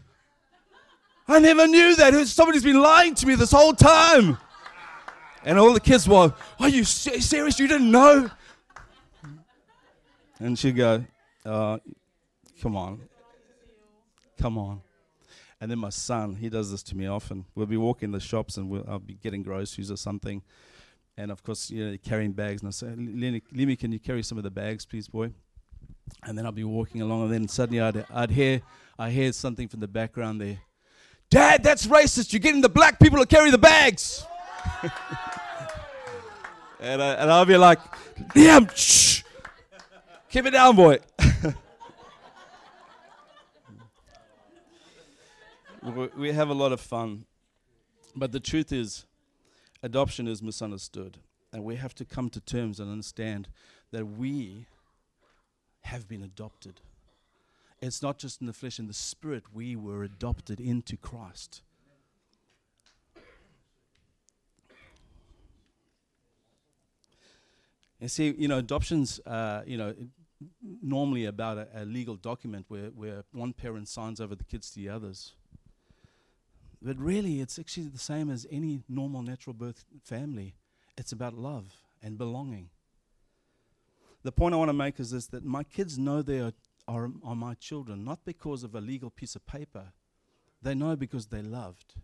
I 1.27 1.39
never 1.39 1.67
knew 1.67 1.95
that. 1.95 2.13
Somebody's 2.27 2.63
been 2.63 2.81
lying 2.81 3.15
to 3.15 3.27
me 3.27 3.35
this 3.35 3.51
whole 3.51 3.73
time. 3.73 4.37
And 5.43 5.57
all 5.57 5.73
the 5.73 5.79
kids 5.79 6.07
were, 6.07 6.33
Are 6.59 6.69
you 6.69 6.83
serious? 6.83 7.59
You 7.59 7.67
didn't 7.67 7.91
know? 7.91 8.29
And 10.39 10.57
she'd 10.57 10.75
go, 10.75 11.05
uh, 11.45 11.77
Come 12.61 12.75
on. 12.77 13.01
Come 14.39 14.57
on. 14.57 14.81
And 15.59 15.69
then 15.69 15.79
my 15.79 15.89
son, 15.89 16.35
he 16.35 16.49
does 16.49 16.71
this 16.71 16.83
to 16.83 16.95
me 16.95 17.07
often. 17.07 17.45
We'll 17.55 17.65
be 17.65 17.77
walking 17.77 18.11
the 18.11 18.19
shops 18.19 18.57
and 18.57 18.69
we'll, 18.69 18.85
I'll 18.87 18.99
be 18.99 19.15
getting 19.15 19.43
groceries 19.43 19.91
or 19.91 19.97
something. 19.97 20.41
And 21.17 21.31
of 21.31 21.43
course, 21.43 21.69
you 21.69 21.91
know, 21.91 21.97
carrying 22.03 22.31
bags. 22.31 22.61
And 22.61 22.67
I 22.67 22.71
say, 22.71 22.87
Lemmy, 22.87 23.75
can 23.75 23.91
you 23.91 23.99
carry 23.99 24.23
some 24.23 24.37
of 24.37 24.43
the 24.43 24.51
bags, 24.51 24.85
please, 24.85 25.07
boy? 25.07 25.31
And 26.23 26.37
then 26.37 26.45
I'll 26.45 26.51
be 26.51 26.63
walking 26.63 27.01
along, 27.01 27.23
and 27.23 27.33
then 27.33 27.47
suddenly 27.47 27.79
I'd, 27.79 28.05
I'd 28.13 28.31
hear, 28.31 28.61
I 28.97 29.09
hear 29.09 29.31
something 29.31 29.67
from 29.67 29.79
the 29.79 29.87
background 29.87 30.41
there. 30.41 30.59
Dad, 31.29 31.63
that's 31.63 31.87
racist. 31.87 32.33
You're 32.33 32.41
getting 32.41 32.61
the 32.61 32.69
black 32.69 32.99
people 32.99 33.19
to 33.19 33.25
carry 33.25 33.49
the 33.49 33.57
bags. 33.57 34.25
and, 36.81 37.01
I, 37.01 37.13
and 37.13 37.31
I'll 37.31 37.45
be 37.45 37.57
like, 37.57 37.79
Liam, 38.33 38.69
shh, 38.75 39.23
keep 40.29 40.45
it 40.45 40.51
down, 40.51 40.75
boy. 40.75 40.99
We 45.81 46.31
have 46.31 46.49
a 46.49 46.53
lot 46.53 46.71
of 46.71 46.79
fun. 46.79 47.25
But 48.15 48.31
the 48.31 48.39
truth 48.39 48.71
is, 48.71 49.05
adoption 49.81 50.27
is 50.27 50.41
misunderstood. 50.41 51.17
And 51.53 51.63
we 51.63 51.75
have 51.75 51.93
to 51.95 52.05
come 52.05 52.29
to 52.29 52.39
terms 52.39 52.79
and 52.79 52.89
understand 52.89 53.49
that 53.91 54.05
we 54.05 54.67
have 55.81 56.07
been 56.07 56.23
adopted. 56.23 56.79
It's 57.81 58.01
not 58.01 58.19
just 58.19 58.41
in 58.41 58.47
the 58.47 58.53
flesh, 58.53 58.79
in 58.79 58.87
the 58.87 58.93
spirit, 58.93 59.43
we 59.53 59.75
were 59.75 60.03
adopted 60.03 60.59
into 60.59 60.95
Christ. 60.95 61.61
And 67.99 68.09
see, 68.09 68.33
you 68.37 68.47
know, 68.47 68.57
adoption's, 68.57 69.19
uh, 69.25 69.63
you 69.65 69.77
know, 69.77 69.93
normally 70.81 71.25
about 71.25 71.57
a, 71.57 71.67
a, 71.75 71.85
legal 71.85 72.15
document 72.15 72.65
where, 72.67 72.87
where 72.87 73.23
one 73.31 73.53
parent 73.53 73.87
signs 73.87 74.19
over 74.19 74.35
the 74.35 74.43
kids 74.43 74.71
to 74.71 74.79
the 74.79 74.89
others. 74.89 75.33
But 76.81 76.97
really, 76.97 77.41
it's 77.41 77.59
actually 77.59 77.87
the 77.87 77.99
same 77.99 78.29
as 78.29 78.47
any 78.49 78.81
normal 78.89 79.21
natural 79.21 79.53
birth 79.53 79.85
family. 80.03 80.55
It's 80.97 81.11
about 81.11 81.33
love 81.33 81.65
and 82.01 82.17
belonging. 82.17 82.69
The 84.23 84.31
point 84.31 84.53
I 84.53 84.57
want 84.57 84.69
to 84.69 84.73
make 84.73 84.99
is 84.99 85.11
this 85.11 85.27
that 85.27 85.43
my 85.43 85.63
kids 85.63 85.97
know 85.97 86.21
they 86.21 86.39
are, 86.39 86.53
are, 86.87 87.09
are 87.23 87.35
my 87.35 87.53
children, 87.55 88.03
not 88.03 88.25
because 88.25 88.63
of 88.63 88.75
a 88.75 88.81
legal 88.81 89.09
piece 89.09 89.35
of 89.35 89.45
paper. 89.45 89.93
They 90.61 90.75
know 90.75 90.95
because 90.95 91.27
they're 91.27 91.43
loved. 91.43 91.95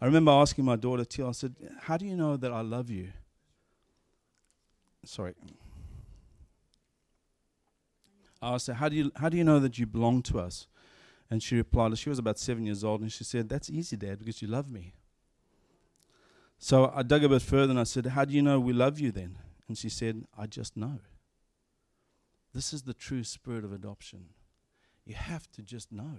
I 0.00 0.06
remember 0.06 0.32
asking 0.32 0.64
my 0.64 0.76
daughter, 0.76 1.04
Teal, 1.04 1.28
I 1.28 1.32
said, 1.32 1.54
How 1.82 1.96
do 1.96 2.06
you 2.06 2.16
know 2.16 2.36
that 2.36 2.52
I 2.52 2.60
love 2.60 2.90
you? 2.90 3.12
Sorry. 5.04 5.34
I 8.42 8.58
her, 8.66 8.74
How 8.74 8.88
do 8.88 8.96
you, 8.96 9.12
how 9.16 9.28
do 9.28 9.36
you 9.36 9.44
know 9.44 9.58
that 9.60 9.78
you 9.78 9.86
belong 9.86 10.22
to 10.22 10.38
us? 10.38 10.66
And 11.30 11.42
she 11.42 11.56
replied, 11.56 11.96
she 11.98 12.10
was 12.10 12.18
about 12.18 12.38
seven 12.38 12.66
years 12.66 12.84
old, 12.84 13.00
and 13.00 13.10
she 13.10 13.24
said, 13.24 13.48
That's 13.48 13.70
easy, 13.70 13.96
Dad, 13.96 14.18
because 14.18 14.42
you 14.42 14.48
love 14.48 14.70
me. 14.70 14.92
So 16.58 16.92
I 16.94 17.02
dug 17.02 17.24
a 17.24 17.28
bit 17.28 17.42
further 17.42 17.70
and 17.70 17.80
I 17.80 17.84
said, 17.84 18.06
How 18.06 18.24
do 18.24 18.34
you 18.34 18.42
know 18.42 18.60
we 18.60 18.72
love 18.72 18.98
you 18.98 19.10
then? 19.10 19.38
And 19.68 19.76
she 19.76 19.88
said, 19.88 20.24
I 20.38 20.46
just 20.46 20.76
know. 20.76 21.00
This 22.54 22.72
is 22.72 22.82
the 22.82 22.94
true 22.94 23.24
spirit 23.24 23.64
of 23.64 23.72
adoption. 23.72 24.26
You 25.04 25.14
have 25.14 25.50
to 25.52 25.62
just 25.62 25.90
know. 25.90 26.18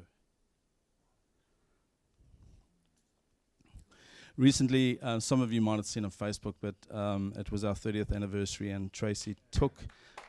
Recently, 4.38 5.00
uh, 5.02 5.22
some 5.22 5.40
of 5.40 5.54
you 5.54 5.62
might 5.62 5.78
have 5.78 5.86
seen 5.86 6.04
on 6.04 6.12
Facebook, 6.12 6.56
but 6.60 6.76
um, 6.92 7.34
it 7.38 7.52
was 7.52 7.64
our 7.64 7.74
30th 7.74 8.14
anniversary, 8.14 8.70
and 8.70 8.92
Tracy 8.92 9.38
took 9.50 9.74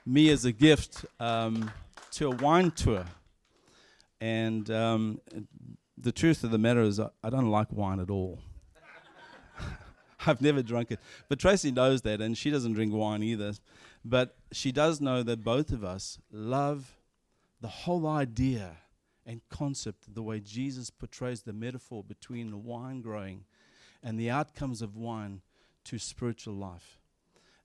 me 0.07 0.31
as 0.31 0.45
a 0.45 0.53
gift 0.53 1.05
um, 1.19 1.73
to 2.13 2.29
a 2.29 2.31
wine 2.31 2.71
tour. 2.71 3.05
And 4.21 4.71
um, 4.71 5.21
the 5.99 6.13
truth 6.13 6.45
of 6.45 6.51
the 6.51 6.59
matter 6.59 6.83
is, 6.83 7.01
I, 7.01 7.31
don't 7.31 7.51
like 7.51 7.73
wine 7.73 8.01
at 8.01 8.11
all. 8.11 8.41
I've 10.27 10.41
never 10.41 10.63
drunk 10.63 10.91
it. 10.91 11.01
But 11.29 11.39
Tracy 11.39 11.71
knows 11.71 12.03
that, 12.03 12.21
and 12.21 12.37
she 12.37 12.51
doesn't 12.51 12.75
drink 12.75 12.93
wine 12.93 13.23
either. 13.23 13.53
But 14.05 14.37
she 14.53 14.73
does 14.73 15.01
know 15.01 15.23
that 15.23 15.45
both 15.45 15.71
of 15.73 15.85
us 15.85 16.19
love 16.31 16.97
the 17.61 17.69
whole 17.69 18.07
idea 18.07 18.79
and 19.27 19.41
concept, 19.51 20.15
the 20.15 20.23
way 20.23 20.41
Jesus 20.41 20.89
portrays 20.91 21.43
the 21.43 21.53
metaphor 21.53 22.05
between 22.05 22.65
wine 22.65 23.01
growing 23.01 23.45
and 24.03 24.21
the 24.21 24.31
outcomes 24.31 24.83
of 24.83 24.97
wine 24.97 25.41
to 25.85 25.99
spiritual 25.99 26.55
life. 26.55 27.01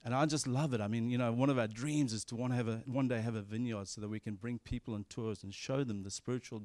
And 0.03 0.15
I 0.15 0.25
just 0.25 0.47
love 0.47 0.73
it. 0.73 0.81
I 0.81 0.87
mean, 0.87 1.09
you 1.09 1.17
know, 1.17 1.31
one 1.31 1.49
of 1.49 1.59
our 1.59 1.67
dreams 1.67 2.11
is 2.11 2.23
to 2.25 2.35
want 2.35 2.53
to 2.53 2.57
have 2.57 2.67
a, 2.67 2.81
one 2.85 3.07
day 3.07 3.21
have 3.21 3.35
a 3.35 3.41
vineyard 3.41 3.87
so 3.87 4.01
that 4.01 4.07
we 4.07 4.19
can 4.19 4.33
bring 4.33 4.57
people 4.59 4.95
on 4.95 5.05
tours 5.09 5.43
and 5.43 5.53
show 5.53 5.83
them 5.83 6.03
the 6.03 6.09
spiritual 6.09 6.63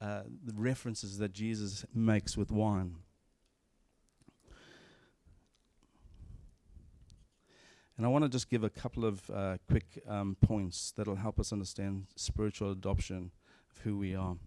uh, 0.00 0.22
the 0.44 0.52
references 0.54 1.18
that 1.18 1.32
Jesus 1.32 1.84
makes 1.94 2.36
with 2.36 2.50
wine. 2.50 2.96
And 7.96 8.04
I 8.04 8.08
want 8.08 8.24
to 8.24 8.28
just 8.28 8.50
give 8.50 8.64
a 8.64 8.70
couple 8.70 9.04
of 9.04 9.30
uh, 9.30 9.58
quick 9.70 10.02
um, 10.08 10.36
points 10.40 10.92
that 10.96 11.06
will 11.06 11.14
help 11.14 11.38
us 11.38 11.52
understand 11.52 12.06
spiritual 12.16 12.72
adoption 12.72 13.30
of 13.70 13.82
who 13.82 13.96
we 13.96 14.16
are. 14.16 14.38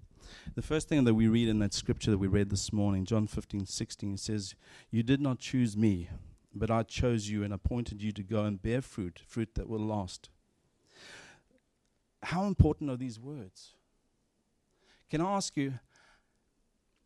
The 0.55 0.61
first 0.61 0.89
thing 0.89 1.05
that 1.05 1.13
we 1.13 1.29
read 1.29 1.47
in 1.47 1.59
that 1.59 1.73
scripture 1.73 2.11
that 2.11 2.17
we 2.17 2.27
read 2.27 2.49
this 2.49 2.73
morning, 2.73 3.05
John 3.05 3.25
15, 3.25 3.65
16, 3.65 4.17
says, 4.17 4.55
You 4.91 5.03
did 5.03 5.21
not 5.21 5.39
choose 5.39 5.77
me, 5.77 6.09
but 6.55 6.71
I 6.71 6.83
chose 6.83 7.29
you 7.29 7.43
and 7.43 7.53
appointed 7.53 8.01
you 8.01 8.11
to 8.13 8.23
go 8.23 8.45
and 8.45 8.61
bear 8.61 8.81
fruit, 8.81 9.21
fruit 9.27 9.55
that 9.55 9.67
will 9.67 9.85
last. 9.85 10.29
How 12.23 12.45
important 12.45 12.89
are 12.89 12.97
these 12.97 13.19
words? 13.19 13.73
Can 15.09 15.21
I 15.21 15.35
ask 15.35 15.55
you, 15.57 15.73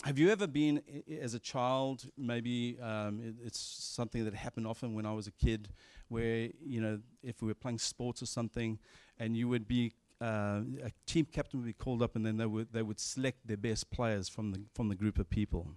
have 0.06 0.18
you 0.18 0.29
ever 0.29 0.48
been, 0.48 0.82
as 1.20 1.34
a 1.34 1.39
child, 1.39 2.06
maybe 2.18 2.79
um, 2.79 3.20
it, 3.22 3.36
it's 3.44 3.60
something 3.60 4.24
that 4.24 4.34
happened 4.34 4.65
often 4.65 4.94
when 4.94 5.06
I 5.06 5.12
was 5.12 5.27
a 5.27 5.32
kid, 5.32 5.70
where, 6.08 6.50
you 6.65 6.79
know, 6.79 7.00
if 7.22 7.41
we 7.41 7.48
were 7.50 7.53
playing 7.53 7.79
sports 7.79 8.22
or 8.22 8.25
something, 8.25 8.79
and 9.18 9.36
you 9.36 9.50
would 9.50 9.68
be, 9.68 9.94
uh, 10.22 10.62
a 10.84 10.91
team 11.06 11.25
captain 11.25 11.60
would 11.60 11.65
be 11.65 11.74
called 11.74 12.01
up, 12.01 12.15
and 12.15 12.25
then 12.25 12.38
they 12.38 12.46
would, 12.46 12.72
they 12.72 12.82
would 12.82 13.00
select 13.00 13.46
their 13.46 13.58
best 13.58 13.91
players 13.91 14.29
from 14.29 14.51
the, 14.51 14.62
from 14.74 14.88
the 14.88 14.96
group 14.96 15.20
of 15.20 15.29
people. 15.29 15.68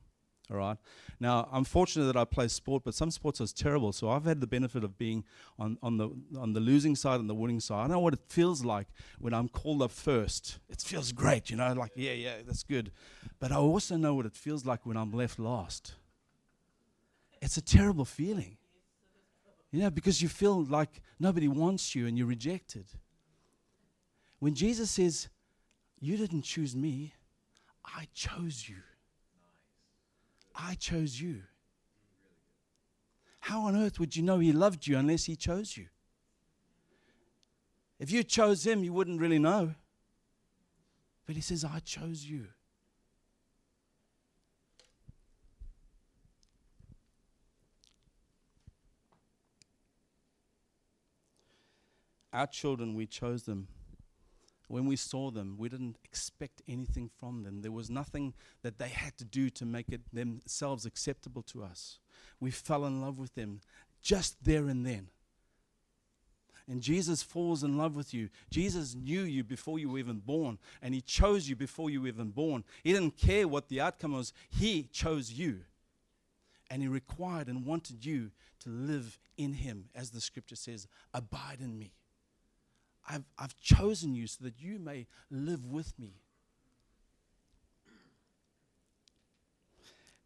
All 0.52 0.58
right. 0.58 0.76
Now, 1.18 1.48
I'm 1.50 1.64
fortunate 1.64 2.04
that 2.06 2.16
I 2.16 2.24
play 2.24 2.46
sport, 2.48 2.82
but 2.84 2.94
some 2.94 3.10
sports 3.10 3.40
are 3.40 3.46
terrible. 3.46 3.92
So 3.92 4.10
I've 4.10 4.24
had 4.24 4.40
the 4.40 4.46
benefit 4.46 4.84
of 4.84 4.98
being 4.98 5.24
on, 5.58 5.78
on 5.82 5.96
the 5.96 6.10
on 6.38 6.52
the 6.52 6.60
losing 6.60 6.94
side 6.94 7.20
and 7.20 7.30
the 7.30 7.34
winning 7.34 7.60
side. 7.60 7.84
I 7.84 7.86
know 7.86 8.00
what 8.00 8.12
it 8.12 8.20
feels 8.28 8.62
like 8.64 8.88
when 9.18 9.32
I'm 9.32 9.48
called 9.48 9.80
up 9.80 9.92
first. 9.92 10.58
It 10.68 10.82
feels 10.82 11.12
great, 11.12 11.48
you 11.48 11.56
know, 11.56 11.72
like 11.72 11.92
yeah, 11.96 12.12
yeah, 12.12 12.34
that's 12.46 12.64
good. 12.64 12.92
But 13.40 13.50
I 13.50 13.56
also 13.56 13.96
know 13.96 14.14
what 14.14 14.26
it 14.26 14.36
feels 14.36 14.66
like 14.66 14.84
when 14.84 14.96
I'm 14.96 15.12
left 15.12 15.38
last. 15.38 15.94
It's 17.40 17.56
a 17.56 17.62
terrible 17.62 18.04
feeling. 18.04 18.58
You 19.70 19.80
know, 19.80 19.90
because 19.90 20.20
you 20.20 20.28
feel 20.28 20.64
like 20.64 21.00
nobody 21.18 21.48
wants 21.48 21.94
you 21.94 22.06
and 22.06 22.18
you're 22.18 22.26
rejected. 22.26 22.84
When 24.38 24.54
Jesus 24.54 24.90
says, 24.90 25.30
"You 25.98 26.18
didn't 26.18 26.42
choose 26.42 26.76
me, 26.76 27.14
I 27.84 28.08
chose 28.12 28.68
you." 28.68 28.82
I 30.54 30.74
chose 30.74 31.20
you. 31.20 31.42
How 33.40 33.62
on 33.62 33.76
earth 33.76 33.98
would 33.98 34.14
you 34.14 34.22
know 34.22 34.38
He 34.38 34.52
loved 34.52 34.86
you 34.86 34.96
unless 34.96 35.24
He 35.24 35.36
chose 35.36 35.76
you? 35.76 35.86
If 37.98 38.10
you 38.10 38.22
chose 38.22 38.66
Him, 38.66 38.84
you 38.84 38.92
wouldn't 38.92 39.20
really 39.20 39.38
know. 39.38 39.74
But 41.26 41.36
He 41.36 41.42
says, 41.42 41.64
I 41.64 41.80
chose 41.80 42.24
you. 42.24 42.48
Our 52.32 52.46
children, 52.46 52.94
we 52.94 53.06
chose 53.06 53.42
them 53.42 53.68
when 54.72 54.86
we 54.86 54.96
saw 54.96 55.30
them, 55.30 55.56
we 55.58 55.68
didn't 55.68 55.98
expect 56.02 56.62
anything 56.66 57.10
from 57.20 57.42
them. 57.42 57.60
There 57.60 57.70
was 57.70 57.90
nothing 57.90 58.32
that 58.62 58.78
they 58.78 58.88
had 58.88 59.18
to 59.18 59.24
do 59.26 59.50
to 59.50 59.66
make 59.66 59.90
it 59.90 60.00
themselves 60.14 60.86
acceptable 60.86 61.42
to 61.42 61.62
us. 61.62 61.98
We 62.40 62.50
fell 62.50 62.86
in 62.86 63.02
love 63.02 63.18
with 63.18 63.34
them 63.34 63.60
just 64.00 64.42
there 64.42 64.68
and 64.68 64.86
then. 64.86 65.08
And 66.66 66.80
Jesus 66.80 67.22
falls 67.22 67.62
in 67.62 67.76
love 67.76 67.94
with 67.94 68.14
you. 68.14 68.30
Jesus 68.48 68.94
knew 68.94 69.20
you 69.20 69.44
before 69.44 69.78
you 69.78 69.90
were 69.90 69.98
even 69.98 70.20
born, 70.20 70.56
and 70.80 70.94
He 70.94 71.02
chose 71.02 71.50
you 71.50 71.54
before 71.54 71.90
you 71.90 72.00
were 72.00 72.08
even 72.08 72.30
born. 72.30 72.64
He 72.82 72.94
didn't 72.94 73.18
care 73.18 73.46
what 73.46 73.68
the 73.68 73.82
outcome 73.82 74.12
was, 74.12 74.32
He 74.48 74.84
chose 74.84 75.30
you. 75.30 75.64
And 76.70 76.80
He 76.80 76.88
required 76.88 77.48
and 77.48 77.66
wanted 77.66 78.06
you 78.06 78.30
to 78.60 78.70
live 78.70 79.18
in 79.36 79.52
Him, 79.52 79.90
as 79.94 80.12
the 80.12 80.20
scripture 80.22 80.56
says, 80.56 80.88
abide 81.12 81.58
in 81.60 81.78
me. 81.78 81.92
I've, 83.12 83.24
I've 83.38 83.58
chosen 83.60 84.14
you 84.14 84.26
so 84.26 84.44
that 84.44 84.58
you 84.58 84.78
may 84.78 85.06
live 85.30 85.66
with 85.66 85.98
me. 85.98 86.14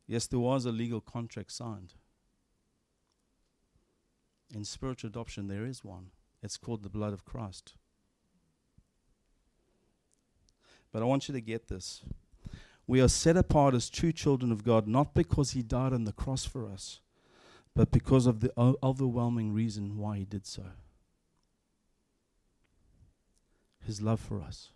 Yes, 0.07 0.29
there 0.29 0.39
was 0.39 0.65
a 0.65 0.71
legal 0.71 1.01
contract 1.01 1.51
signed. 1.51 1.95
In 4.55 4.65
spiritual 4.65 5.09
adoption, 5.09 5.49
there 5.49 5.67
is 5.67 5.83
one. 5.83 6.11
It's 6.45 6.57
called 6.57 6.85
the 6.85 6.89
blood 6.89 7.13
of 7.13 7.25
Christ. 7.25 7.75
But 10.93 11.03
I 11.03 11.07
want 11.07 11.27
you 11.27 11.35
to 11.35 11.41
get 11.41 11.67
this. 11.67 12.03
We 12.87 13.01
are 13.01 13.09
set 13.09 13.37
apart 13.37 13.75
as 13.75 13.91
true 13.91 14.13
children 14.13 14.53
of 14.53 14.63
God 14.63 14.87
not 14.87 15.13
because 15.13 15.51
He 15.51 15.63
died 15.63 15.93
on 15.93 16.05
the 16.05 16.13
cross 16.13 16.45
for 16.45 16.69
us, 16.69 17.01
but 17.75 17.91
because 17.91 18.27
of 18.27 18.39
the 18.39 18.53
o- 18.57 18.77
overwhelming 18.81 19.53
reason 19.53 19.97
why 19.97 20.19
He 20.19 20.25
did 20.25 20.47
so 20.47 20.67
His 23.87 24.03
love 24.03 24.21
for 24.21 24.41
us. 24.41 24.71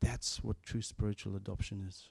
That's 0.00 0.42
what 0.42 0.62
true 0.62 0.82
spiritual 0.82 1.36
adoption 1.36 1.84
is. 1.86 2.08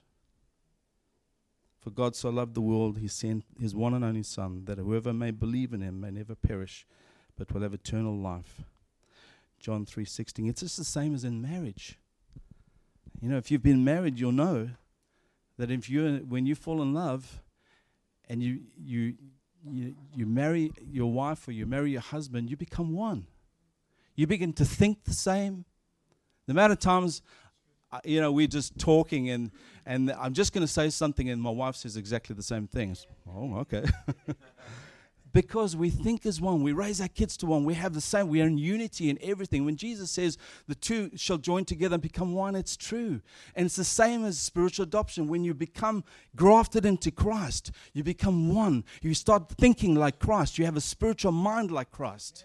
For 1.80 1.90
God 1.90 2.14
so 2.14 2.30
loved 2.30 2.54
the 2.54 2.60
world, 2.60 2.98
He 2.98 3.08
sent 3.08 3.44
His 3.60 3.74
one 3.74 3.92
and 3.92 4.04
only 4.04 4.22
Son, 4.22 4.64
that 4.66 4.78
whoever 4.78 5.12
may 5.12 5.32
believe 5.32 5.72
in 5.72 5.80
Him 5.80 6.00
may 6.00 6.10
never 6.10 6.34
perish, 6.34 6.86
but 7.36 7.52
will 7.52 7.62
have 7.62 7.74
eternal 7.74 8.16
life. 8.16 8.62
John 9.58 9.84
3:16. 9.84 10.48
It's 10.48 10.60
just 10.60 10.76
the 10.76 10.84
same 10.84 11.14
as 11.14 11.24
in 11.24 11.42
marriage. 11.42 11.98
You 13.20 13.28
know, 13.28 13.36
if 13.36 13.50
you've 13.50 13.62
been 13.62 13.84
married, 13.84 14.18
you'll 14.18 14.32
know 14.32 14.70
that 15.58 15.70
if 15.70 15.88
you 15.90 16.24
when 16.28 16.46
you 16.46 16.54
fall 16.54 16.82
in 16.82 16.94
love 16.94 17.42
and 18.28 18.42
you 18.42 18.60
you 18.76 19.14
you 19.64 19.94
you 20.16 20.26
marry 20.26 20.72
your 20.84 21.12
wife 21.12 21.46
or 21.46 21.52
you 21.52 21.66
marry 21.66 21.92
your 21.92 22.00
husband, 22.00 22.50
you 22.50 22.56
become 22.56 22.92
one. 22.92 23.26
You 24.14 24.26
begin 24.26 24.52
to 24.54 24.64
think 24.64 25.04
the 25.04 25.14
same. 25.14 25.64
The 26.46 26.52
amount 26.52 26.72
of 26.72 26.78
times 26.78 27.22
uh, 27.92 28.00
you 28.04 28.20
know, 28.20 28.32
we're 28.32 28.46
just 28.46 28.78
talking 28.78 29.30
and 29.30 29.50
and 29.84 30.12
I'm 30.12 30.32
just 30.32 30.54
going 30.54 30.66
to 30.66 30.72
say 30.72 30.88
something 30.90 31.28
and 31.28 31.42
my 31.42 31.50
wife 31.50 31.76
says 31.76 31.96
exactly 31.96 32.34
the 32.34 32.42
same 32.42 32.66
thing. 32.66 32.96
Oh, 33.28 33.56
okay. 33.58 33.84
because 35.32 35.76
we 35.76 35.90
think 35.90 36.24
as 36.24 36.40
one. 36.40 36.62
We 36.62 36.72
raise 36.72 37.00
our 37.00 37.08
kids 37.08 37.36
to 37.38 37.46
one. 37.46 37.64
We 37.64 37.74
have 37.74 37.92
the 37.92 38.00
same. 38.00 38.28
We 38.28 38.40
are 38.40 38.46
in 38.46 38.58
unity 38.58 39.10
in 39.10 39.18
everything. 39.20 39.64
When 39.64 39.76
Jesus 39.76 40.10
says 40.10 40.38
the 40.68 40.74
two 40.74 41.10
shall 41.16 41.36
join 41.36 41.64
together 41.64 41.94
and 41.94 42.02
become 42.02 42.32
one, 42.32 42.54
it's 42.54 42.76
true. 42.76 43.20
And 43.54 43.66
it's 43.66 43.76
the 43.76 43.84
same 43.84 44.24
as 44.24 44.38
spiritual 44.38 44.84
adoption. 44.84 45.28
When 45.28 45.44
you 45.44 45.52
become 45.52 46.04
grafted 46.36 46.86
into 46.86 47.10
Christ, 47.10 47.72
you 47.92 48.04
become 48.04 48.54
one. 48.54 48.84
You 49.02 49.14
start 49.14 49.50
thinking 49.50 49.94
like 49.94 50.18
Christ. 50.18 50.58
You 50.58 50.64
have 50.64 50.76
a 50.76 50.80
spiritual 50.80 51.32
mind 51.32 51.70
like 51.70 51.90
Christ. 51.90 52.44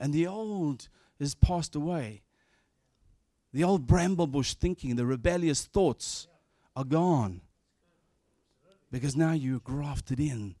And 0.00 0.14
the 0.14 0.26
old 0.26 0.88
is 1.18 1.34
passed 1.34 1.76
away. 1.76 2.22
The 3.52 3.62
old 3.62 3.86
bramble 3.86 4.26
bush 4.26 4.54
thinking, 4.54 4.96
the 4.96 5.04
rebellious 5.04 5.66
thoughts 5.66 6.26
are 6.74 6.84
gone. 6.84 7.42
Because 8.90 9.14
now 9.14 9.32
you're 9.32 9.60
grafted 9.60 10.18
in 10.18 10.56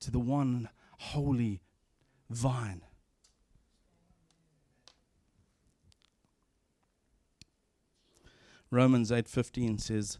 to 0.00 0.10
the 0.10 0.20
one 0.20 0.68
holy 0.98 1.62
vine. 2.28 2.82
Romans 8.70 9.10
8:15 9.10 9.78
says, 9.78 10.18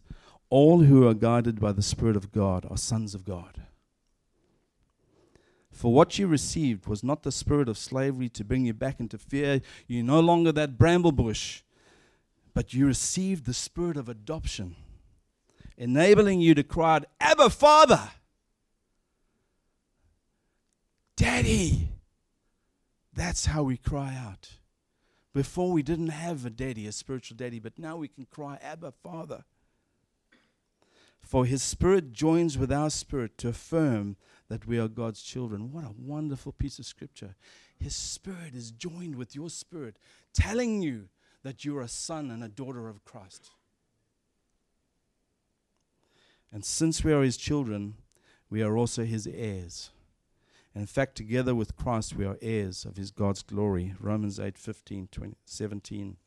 "All 0.49 0.83
who 0.83 1.07
are 1.07 1.13
guided 1.13 1.59
by 1.59 1.71
the 1.71 1.81
Spirit 1.81 2.15
of 2.15 2.31
God 2.31 2.65
are 2.65 2.77
sons 2.77 3.13
of 3.13 3.25
God." 3.25 3.67
For 5.75 5.93
what 5.93 6.17
you 6.17 6.25
received 6.25 6.87
was 6.87 7.03
not 7.03 7.23
the 7.23 7.33
spirit 7.33 7.67
of 7.67 7.77
slavery 7.77 8.29
to 8.29 8.45
bring 8.45 8.65
you 8.65 8.73
back 8.73 9.01
into 9.01 9.17
fear. 9.17 9.59
You're 9.87 10.05
no 10.05 10.21
longer 10.21 10.53
that 10.53 10.77
bramble 10.77 11.11
bush, 11.11 11.63
but 12.53 12.73
you 12.73 12.87
received 12.87 13.45
the 13.45 13.53
spirit 13.53 13.97
of 13.97 14.07
adoption 14.07 14.77
enabling 15.77 16.39
you 16.39 16.55
to 16.55 16.63
cry 16.63 16.95
out, 16.95 17.05
Abba, 17.19 17.49
Father! 17.49 18.09
Daddy! 21.17 21.89
That's 23.13 23.47
how 23.47 23.63
we 23.63 23.75
cry 23.75 24.15
out. 24.17 24.51
Before 25.33 25.73
we 25.73 25.83
didn't 25.83 26.07
have 26.07 26.45
a 26.45 26.49
daddy, 26.49 26.87
a 26.87 26.93
spiritual 26.93 27.35
daddy, 27.35 27.59
but 27.59 27.77
now 27.77 27.97
we 27.97 28.07
can 28.07 28.27
cry, 28.31 28.57
Abba, 28.61 28.93
Father. 29.03 29.43
For 31.21 31.45
his 31.45 31.61
spirit 31.61 32.13
joins 32.13 32.57
with 32.57 32.71
our 32.71 32.89
spirit 32.89 33.37
to 33.39 33.49
affirm 33.49 34.15
that 34.49 34.67
we 34.67 34.79
are 34.79 34.87
God's 34.87 35.21
children. 35.21 35.71
What 35.71 35.85
a 35.85 35.93
wonderful 35.97 36.51
piece 36.51 36.79
of 36.79 36.85
scripture. 36.85 37.35
His 37.77 37.95
spirit 37.95 38.53
is 38.53 38.71
joined 38.71 39.15
with 39.15 39.35
your 39.35 39.49
spirit, 39.49 39.97
telling 40.33 40.81
you 40.81 41.09
that 41.43 41.65
you're 41.65 41.81
a 41.81 41.87
son 41.87 42.31
and 42.31 42.43
a 42.43 42.49
daughter 42.49 42.87
of 42.87 43.03
Christ. 43.05 43.51
And 46.51 46.63
since 46.63 47.03
we 47.03 47.11
are 47.11 47.21
his 47.21 47.37
children, 47.37 47.95
we 48.49 48.61
are 48.61 48.77
also 48.77 49.03
his 49.03 49.27
heirs. 49.27 49.89
in 50.73 50.85
fact, 50.85 51.15
together 51.15 51.55
with 51.55 51.75
Christ, 51.75 52.15
we 52.15 52.25
are 52.25 52.37
heirs 52.41 52.85
of 52.85 52.97
his 52.97 53.11
God's 53.11 53.41
glory. 53.41 53.93
Romans 53.99 54.39
8 54.39 54.57
15, 54.57 55.09
20, 55.11 55.35
17. 55.45 56.17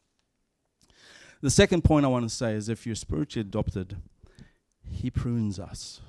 The 1.40 1.50
second 1.50 1.84
point 1.84 2.04
I 2.04 2.08
want 2.08 2.28
to 2.28 2.34
say 2.34 2.54
is 2.54 2.68
if 2.68 2.84
you're 2.84 2.96
spiritually 2.96 3.46
adopted, 3.46 3.96
he 4.84 5.10
prunes 5.10 5.58
us. 5.58 6.00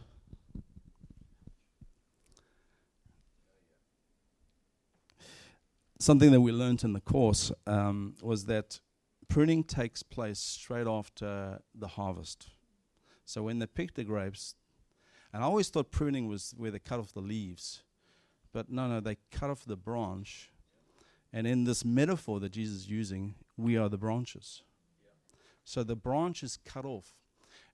Something 6.02 6.32
that 6.32 6.40
we 6.40 6.54
learned 6.54 6.86
in 6.86 6.94
the 6.94 7.02
course 7.02 7.52
um, 7.68 8.16
was 8.22 8.46
that 8.46 8.80
pruning 9.28 9.66
takes 9.66 10.02
place 10.02 10.40
straight 10.40 10.88
after 10.88 11.60
the 11.76 11.88
harvest. 11.88 12.48
So 13.26 13.44
when 13.44 13.60
they 13.60 13.68
pick 13.68 13.96
the 13.96 14.06
grapes, 14.06 14.56
and 15.34 15.44
I 15.44 15.46
always 15.46 15.68
thought 15.68 15.92
pruning 15.92 16.30
was 16.30 16.54
where 16.56 16.72
they 16.72 16.80
cut 16.80 17.00
off 17.00 17.12
the 17.12 17.20
leaves, 17.20 17.84
but 18.54 18.72
no, 18.72 18.88
no, 18.88 19.02
they 19.02 19.18
cut 19.30 19.50
off 19.50 19.66
the 19.66 19.76
branch. 19.76 20.50
And 21.34 21.46
in 21.46 21.66
this 21.66 21.84
metaphor 21.84 22.40
that 22.40 22.54
Jesus 22.54 22.84
is 22.84 22.90
using, 22.90 23.36
we 23.58 23.76
are 23.76 23.90
the 23.90 23.98
branches. 23.98 24.64
So 25.66 25.84
the 25.84 25.98
branch 25.98 26.44
is 26.44 26.58
cut 26.64 26.86
off. 26.86 27.12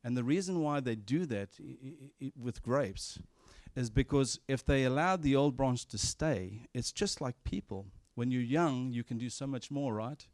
And 0.03 0.17
the 0.17 0.23
reason 0.23 0.61
why 0.61 0.79
they 0.79 0.95
do 0.95 1.27
that 1.27 1.49
I- 1.61 2.25
I- 2.25 2.31
with 2.35 2.63
grapes 2.63 3.19
is 3.75 3.91
because 3.91 4.39
if 4.47 4.65
they 4.65 4.83
allowed 4.83 5.21
the 5.21 5.35
old 5.35 5.55
branch 5.55 5.85
to 5.89 5.99
stay, 5.99 6.67
it's 6.73 6.91
just 6.91 7.21
like 7.21 7.43
people. 7.43 7.85
When 8.15 8.31
you're 8.31 8.41
young, 8.41 8.91
you 8.91 9.03
can 9.03 9.17
do 9.17 9.29
so 9.29 9.45
much 9.45 9.69
more, 9.69 9.93
right? 9.93 10.25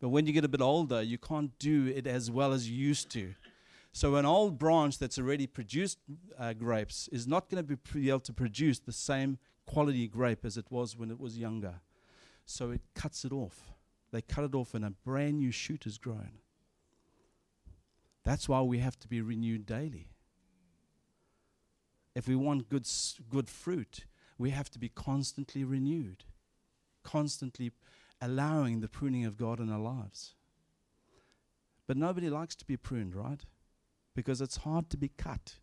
But 0.00 0.10
when 0.10 0.26
you 0.26 0.32
get 0.32 0.44
a 0.44 0.48
bit 0.48 0.60
older, 0.60 1.00
you 1.02 1.18
can't 1.18 1.58
do 1.58 1.86
it 1.86 2.06
as 2.06 2.30
well 2.30 2.52
as 2.52 2.68
you 2.68 2.76
used 2.76 3.10
to. 3.12 3.34
So 3.92 4.16
an 4.16 4.26
old 4.26 4.58
branch 4.58 4.98
that's 4.98 5.18
already 5.18 5.46
produced 5.46 5.98
uh, 6.38 6.52
grapes 6.52 7.08
is 7.12 7.26
not 7.26 7.48
going 7.48 7.66
to 7.66 7.76
be 7.94 8.10
able 8.10 8.20
to 8.20 8.32
produce 8.32 8.78
the 8.78 8.92
same 8.92 9.38
quality 9.64 10.06
grape 10.06 10.44
as 10.44 10.58
it 10.58 10.66
was 10.68 10.96
when 10.96 11.10
it 11.10 11.18
was 11.18 11.38
younger. 11.38 11.80
So 12.44 12.70
it 12.72 12.82
cuts 12.94 13.24
it 13.24 13.32
off. 13.32 13.72
They 14.12 14.20
cut 14.20 14.44
it 14.44 14.54
off 14.54 14.74
and 14.74 14.84
a 14.84 14.90
brand 14.90 15.38
new 15.38 15.50
shoot 15.50 15.86
is 15.86 15.96
grown. 15.96 16.40
That's 18.22 18.48
why 18.48 18.60
we 18.60 18.78
have 18.78 18.98
to 18.98 19.08
be 19.08 19.20
renewed 19.20 19.66
daily. 19.66 20.08
If 22.14 22.28
we 22.28 22.36
want 22.36 22.68
good, 22.68 22.88
good 23.30 23.48
fruit, 23.48 24.04
we 24.36 24.50
have 24.50 24.68
to 24.70 24.78
be 24.78 24.88
constantly 24.88 25.64
renewed, 25.64 26.24
constantly 27.12 27.70
allowing 28.20 28.80
the 28.80 28.88
pruning 28.88 29.24
of 29.24 29.36
God 29.36 29.60
in 29.60 29.70
our 29.70 29.78
lives. 29.78 30.34
But 31.86 31.96
nobody 31.96 32.28
likes 32.28 32.56
to 32.56 32.64
be 32.66 32.76
pruned, 32.76 33.14
right? 33.14 33.44
because 34.16 34.40
it's 34.40 34.56
hard 34.56 34.90
to 34.90 34.96
be 34.96 35.10
cut. 35.16 35.56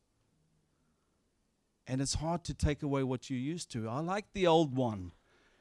And 1.85 1.99
it's 1.99 2.13
hard 2.13 2.45
to 2.45 2.53
take 2.53 2.81
away 2.81 3.03
what 3.03 3.29
you're 3.29 3.39
used 3.39 3.69
to. 3.71 3.89
I 3.89 3.99
like 3.99 4.25
the 4.33 4.47
old 4.47 4.77
one. 4.77 5.11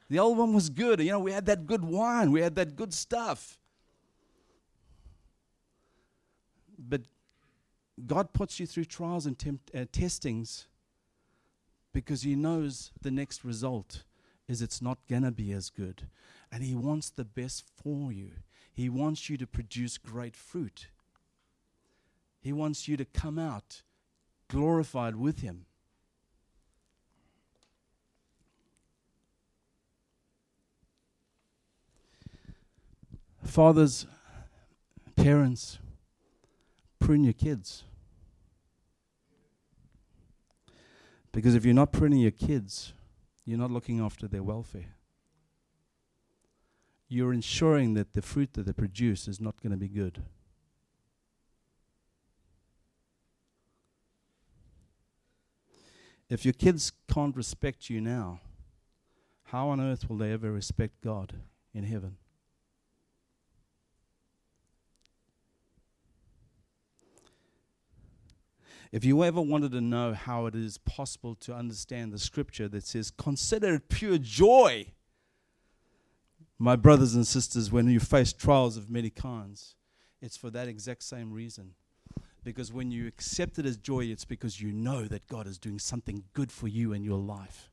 The 0.09 0.21
old 0.21 0.39
one 0.39 0.53
was 0.53 0.69
good. 0.69 1.01
You 1.01 1.13
know, 1.13 1.19
we 1.19 1.33
had 1.33 1.47
that 1.47 1.67
good 1.67 1.83
wine, 1.83 2.31
we 2.31 2.43
had 2.43 2.55
that 2.55 2.77
good 2.77 2.95
stuff. 2.95 3.59
But 6.79 7.03
God 8.07 8.33
puts 8.33 8.61
you 8.61 8.67
through 8.67 8.85
trials 8.85 9.27
and 9.27 9.59
uh, 9.75 9.87
testings 9.91 10.67
because 11.93 12.23
He 12.23 12.37
knows 12.37 12.93
the 13.01 13.11
next 13.11 13.45
result 13.45 14.05
is 14.49 14.63
it's 14.63 14.83
not 14.83 14.99
going 15.09 15.23
to 15.23 15.31
be 15.31 15.53
as 15.53 15.71
good. 15.71 16.09
And 16.51 16.63
He 16.63 16.75
wants 16.75 17.11
the 17.11 17.25
best 17.25 17.65
for 17.77 18.13
you. 18.13 18.33
He 18.73 18.89
wants 18.89 19.29
you 19.29 19.37
to 19.37 19.47
produce 19.47 19.99
great 19.99 20.37
fruit. 20.37 20.89
He 22.41 22.53
wants 22.53 22.89
you 22.89 22.97
to 22.97 23.05
come 23.05 23.39
out 23.39 23.83
glorified 24.49 25.17
with 25.17 25.41
Him. 25.41 25.65
Fathers, 33.45 34.07
parents, 35.17 35.79
prune 36.99 37.25
your 37.25 37.33
kids. 37.33 37.85
Because 41.33 41.55
if 41.55 41.65
you're 41.65 41.75
not 41.75 41.93
pruning 41.93 42.21
your 42.21 42.31
kids, 42.31 42.93
you're 43.45 43.59
not 43.59 43.71
looking 43.71 44.01
after 44.01 44.29
their 44.29 44.43
welfare. 44.43 44.95
You're 47.09 47.33
ensuring 47.33 47.95
that 47.95 48.15
the 48.15 48.23
fruit 48.23 48.55
that 48.55 48.67
they 48.67 48.73
produce 48.73 49.29
is 49.29 49.41
not 49.41 49.61
going 49.63 49.73
to 49.73 49.77
be 49.77 49.89
good. 49.89 50.23
If 56.31 56.47
your 56.47 56.55
kids 56.55 56.93
can't 57.13 57.37
respect 57.37 57.91
you 57.91 58.01
now, 58.01 58.41
how 59.45 59.69
on 59.69 59.81
earth 59.81 60.09
will 60.09 60.17
they 60.17 60.33
ever 60.33 60.51
respect 60.51 61.03
God 61.03 61.35
in 61.75 61.85
heaven? 61.85 62.17
If 68.93 69.07
you 69.07 69.25
ever 69.25 69.41
wanted 69.41 69.73
to 69.73 69.81
know 69.81 70.13
how 70.13 70.45
it 70.45 70.55
is 70.55 70.77
possible 70.77 71.35
to 71.37 71.55
understand 71.55 72.13
the 72.13 72.19
scripture 72.19 72.69
that 72.69 72.87
says, 72.87 73.11
Consider 73.11 73.77
it 73.77 73.89
pure 73.89 74.19
joy, 74.19 74.87
my 76.59 76.77
brothers 76.77 77.15
and 77.15 77.27
sisters, 77.27 77.73
when 77.73 77.89
you 77.89 77.99
face 77.99 78.35
trials 78.35 78.77
of 78.77 78.91
many 78.91 79.09
kinds, 79.09 79.77
it's 80.21 80.37
for 80.37 80.51
that 80.51 80.69
exact 80.69 81.03
same 81.05 81.33
reason. 81.33 81.73
Because 82.45 82.71
when 82.71 82.91
you 82.91 83.07
accept 83.07 83.59
it 83.59 83.65
as 83.65 83.79
joy, 83.79 84.01
it's 84.05 84.27
because 84.27 84.61
you 84.61 84.73
know 84.73 85.07
that 85.07 85.27
God 85.27 85.47
is 85.47 85.59
doing 85.59 85.79
something 85.79 86.25
good 86.35 86.53
for 86.53 86.69
you 86.69 86.93
in 86.93 87.03
your 87.03 87.19
life. 87.19 87.71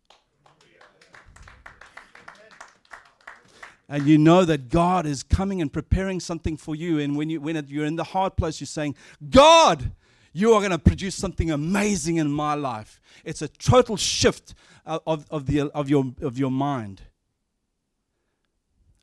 And 3.90 4.06
you 4.06 4.18
know 4.20 4.46
that 4.46 4.70
God 4.70 5.06
is 5.06 5.24
coming 5.24 5.62
and 5.62 5.74
preparing 5.74 6.20
something 6.20 6.56
for 6.56 6.76
you. 6.76 7.00
And 7.00 7.18
when, 7.18 7.30
you, 7.30 7.42
when 7.42 7.66
you're 7.68 7.86
in 7.86 7.96
the 7.96 8.04
hard 8.04 8.38
place, 8.38 8.62
you're 8.62 8.68
saying, 8.68 8.96
God, 9.32 9.92
you 10.40 10.54
are 10.54 10.60
going 10.60 10.72
to 10.72 10.80
produce 10.80 11.16
something 11.16 11.52
amazing 11.52 12.18
in 12.18 12.32
my 12.32 12.54
life. 12.54 13.02
It's 13.26 13.42
a 13.42 13.48
total 13.48 13.98
shift 13.98 14.54
uh, 14.86 15.00
of, 15.06 15.26
of, 15.30 15.46
the, 15.46 15.70
of, 15.72 15.90
your, 15.90 16.14
of 16.22 16.38
your 16.38 16.52
mind. 16.52 17.02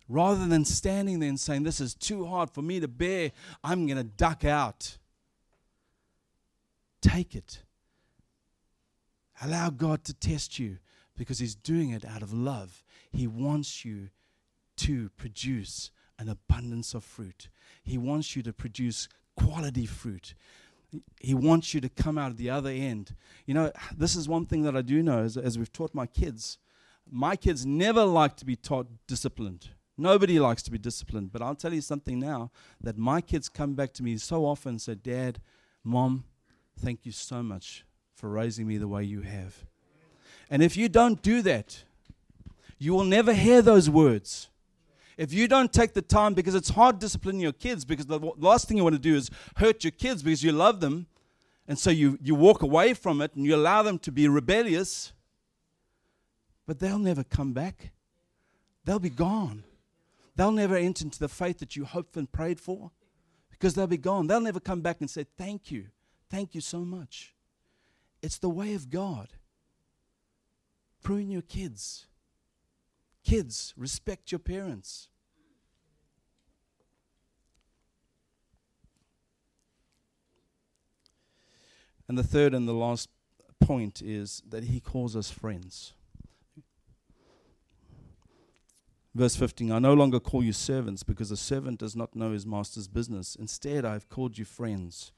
Rather 0.09 0.46
than 0.46 0.64
standing 0.64 1.18
there 1.18 1.29
and 1.29 1.38
saying, 1.38 1.64
This 1.64 1.81
is 1.81 1.94
too 1.94 2.27
hard 2.27 2.51
for 2.51 2.62
me 2.62 2.81
to 2.81 2.88
bear, 2.88 3.33
I'm 3.62 3.87
going 3.87 3.99
to 3.99 4.05
duck 4.05 4.44
out. 4.44 4.99
Take 7.03 7.35
it. 7.35 7.62
Allow 9.42 9.70
God 9.70 10.05
to 10.05 10.14
test 10.14 10.59
you 10.59 10.79
because 11.16 11.38
He's 11.38 11.55
doing 11.55 11.90
it 11.90 12.05
out 12.05 12.22
of 12.22 12.33
love. 12.33 12.85
He 13.11 13.27
wants 13.27 13.85
you 13.85 14.11
to 14.77 15.11
produce 15.11 15.90
an 16.18 16.29
abundance 16.29 16.94
of 16.94 17.05
fruit. 17.05 17.49
He 17.83 17.99
wants 17.99 18.37
you 18.37 18.42
to 18.44 18.53
produce 18.53 19.09
quality 19.37 19.87
fruit. 19.87 20.35
He 21.20 21.35
wants 21.35 21.74
you 21.74 21.80
to 21.80 21.88
come 21.88 22.18
out 22.18 22.30
of 22.30 22.37
the 22.37 22.50
other 22.50 22.70
end. 22.70 23.14
You 23.46 23.54
know, 23.54 23.72
this 23.96 24.16
is 24.16 24.28
one 24.28 24.46
thing 24.46 24.62
that 24.62 24.76
I 24.76 24.82
do 24.82 25.02
know 25.02 25.20
as, 25.20 25.37
as 25.37 25.59
we've 25.59 25.72
taught 25.72 25.94
my 25.94 26.06
kids. 26.06 26.59
My 27.11 27.37
kids 27.37 27.64
never 27.64 28.04
like 28.04 28.37
to 28.38 28.44
be 28.44 28.56
taught 28.56 28.87
disciplined. 29.06 29.68
Nobody 29.98 30.38
likes 30.38 30.62
to 30.64 30.70
be 30.70 30.78
disciplined. 30.78 31.32
But 31.32 31.42
I'll 31.42 31.54
tell 31.54 31.72
you 31.72 31.80
something 31.80 32.18
now 32.18 32.50
that 32.80 32.98
my 32.98 33.20
kids 33.20 33.48
come 33.48 33.74
back 33.74 33.92
to 33.94 34.02
me 34.02 34.18
so 34.18 34.44
often 34.44 34.70
and 34.70 34.82
say, 34.82 34.94
Dad, 34.94 35.40
Mom, 35.82 36.24
thank 36.78 37.06
you 37.06 37.12
so 37.12 37.42
much 37.42 37.85
for 38.14 38.28
raising 38.28 38.66
me 38.66 38.76
the 38.76 38.88
way 38.88 39.04
you 39.04 39.22
have. 39.22 39.64
And 40.50 40.62
if 40.62 40.76
you 40.76 40.88
don't 40.88 41.22
do 41.22 41.42
that, 41.42 41.85
you 42.78 42.92
will 42.92 43.04
never 43.04 43.32
hear 43.32 43.62
those 43.62 43.88
words. 43.88 44.48
If 45.16 45.33
you 45.33 45.48
don't 45.48 45.72
take 45.72 45.94
the 45.94 46.02
time, 46.02 46.35
because 46.35 46.55
it's 46.55 46.68
hard 46.68 46.98
disciplining 46.98 47.40
your 47.40 47.52
kids, 47.52 47.85
because 47.85 48.07
the 48.07 48.18
last 48.18 48.68
thing 48.68 48.76
you 48.76 48.83
want 48.83 48.96
to 48.96 49.00
do 49.00 49.14
is 49.14 49.31
hurt 49.57 49.83
your 49.83 49.90
kids 49.92 50.22
because 50.22 50.42
you 50.42 50.52
love 50.52 50.81
them. 50.81 51.07
And 51.66 51.79
so 51.79 51.90
you, 51.90 52.18
you 52.22 52.35
walk 52.35 52.62
away 52.62 52.94
from 52.94 53.20
it 53.20 53.35
and 53.35 53.44
you 53.44 53.57
allow 53.57 53.83
them 53.83 53.98
to 54.00 54.12
be 54.12 54.29
rebellious. 54.29 55.12
But 56.66 56.79
they'll 56.81 56.98
never 56.98 57.24
come 57.24 57.52
back. 57.52 57.92
They'll 58.85 58.98
be 58.98 59.11
gone. 59.11 59.64
They'll 60.37 60.52
never 60.52 60.76
enter 60.76 61.05
into 61.05 61.18
the 61.18 61.29
faith 61.29 61.59
that 61.59 61.76
you 61.76 61.85
hoped 61.87 62.16
and 62.16 62.31
prayed 62.31 62.61
for 62.61 62.90
because 63.50 63.74
they'll 63.74 63.87
be 63.87 63.96
gone. 63.96 64.26
They'll 64.26 64.40
never 64.40 64.61
come 64.61 64.83
back 64.83 65.00
and 65.00 65.09
say, 65.09 65.24
Thank 65.37 65.70
you. 65.70 65.87
Thank 66.31 66.55
you 66.55 66.61
so 66.61 66.81
much. 66.81 67.35
It's 68.22 68.38
the 68.38 68.50
way 68.50 68.74
of 68.74 68.90
God. 68.90 69.29
Prune 71.02 71.31
your 71.31 71.42
kids. 71.42 72.07
Kids, 73.27 73.75
respect 73.77 74.31
your 74.31 74.39
parents. 74.39 75.09
And 82.09 82.17
the 82.17 82.23
third 82.23 82.55
and 82.55 82.69
the 82.69 82.73
last 82.73 83.09
point 83.59 84.01
is 84.01 84.45
that 84.49 84.65
he 84.65 84.79
calls 84.79 85.17
us 85.17 85.29
friends. 85.29 85.93
Verse 89.12 89.35
15 89.35 89.73
I 89.73 89.81
no 89.81 89.93
longer 89.93 90.21
call 90.21 90.45
you 90.45 90.53
servants 90.53 91.03
because 91.03 91.33
a 91.33 91.37
servant 91.37 91.81
does 91.81 91.97
not 91.97 92.15
know 92.15 92.31
his 92.31 92.47
master's 92.47 92.87
business. 92.87 93.35
Instead, 93.35 93.85
I 93.85 93.95
have 93.95 94.09
called 94.09 94.39
you 94.39 94.45
friends. 94.45 95.11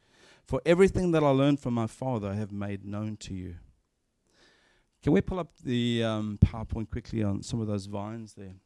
For 0.46 0.62
everything 0.64 1.10
that 1.10 1.22
I 1.22 1.28
learned 1.28 1.60
from 1.60 1.74
my 1.74 1.86
Father, 1.86 2.28
I 2.28 2.36
have 2.36 2.52
made 2.52 2.86
known 2.86 3.18
to 3.18 3.34
you. 3.34 3.56
Can 5.02 5.12
we 5.12 5.20
pull 5.20 5.38
up 5.38 5.56
the 5.64 6.02
um, 6.02 6.38
PowerPoint 6.44 6.90
quickly 6.90 7.22
on 7.22 7.42
some 7.42 7.60
of 7.60 7.66
those 7.66 7.86
vines 7.86 8.34
there? 8.34 8.56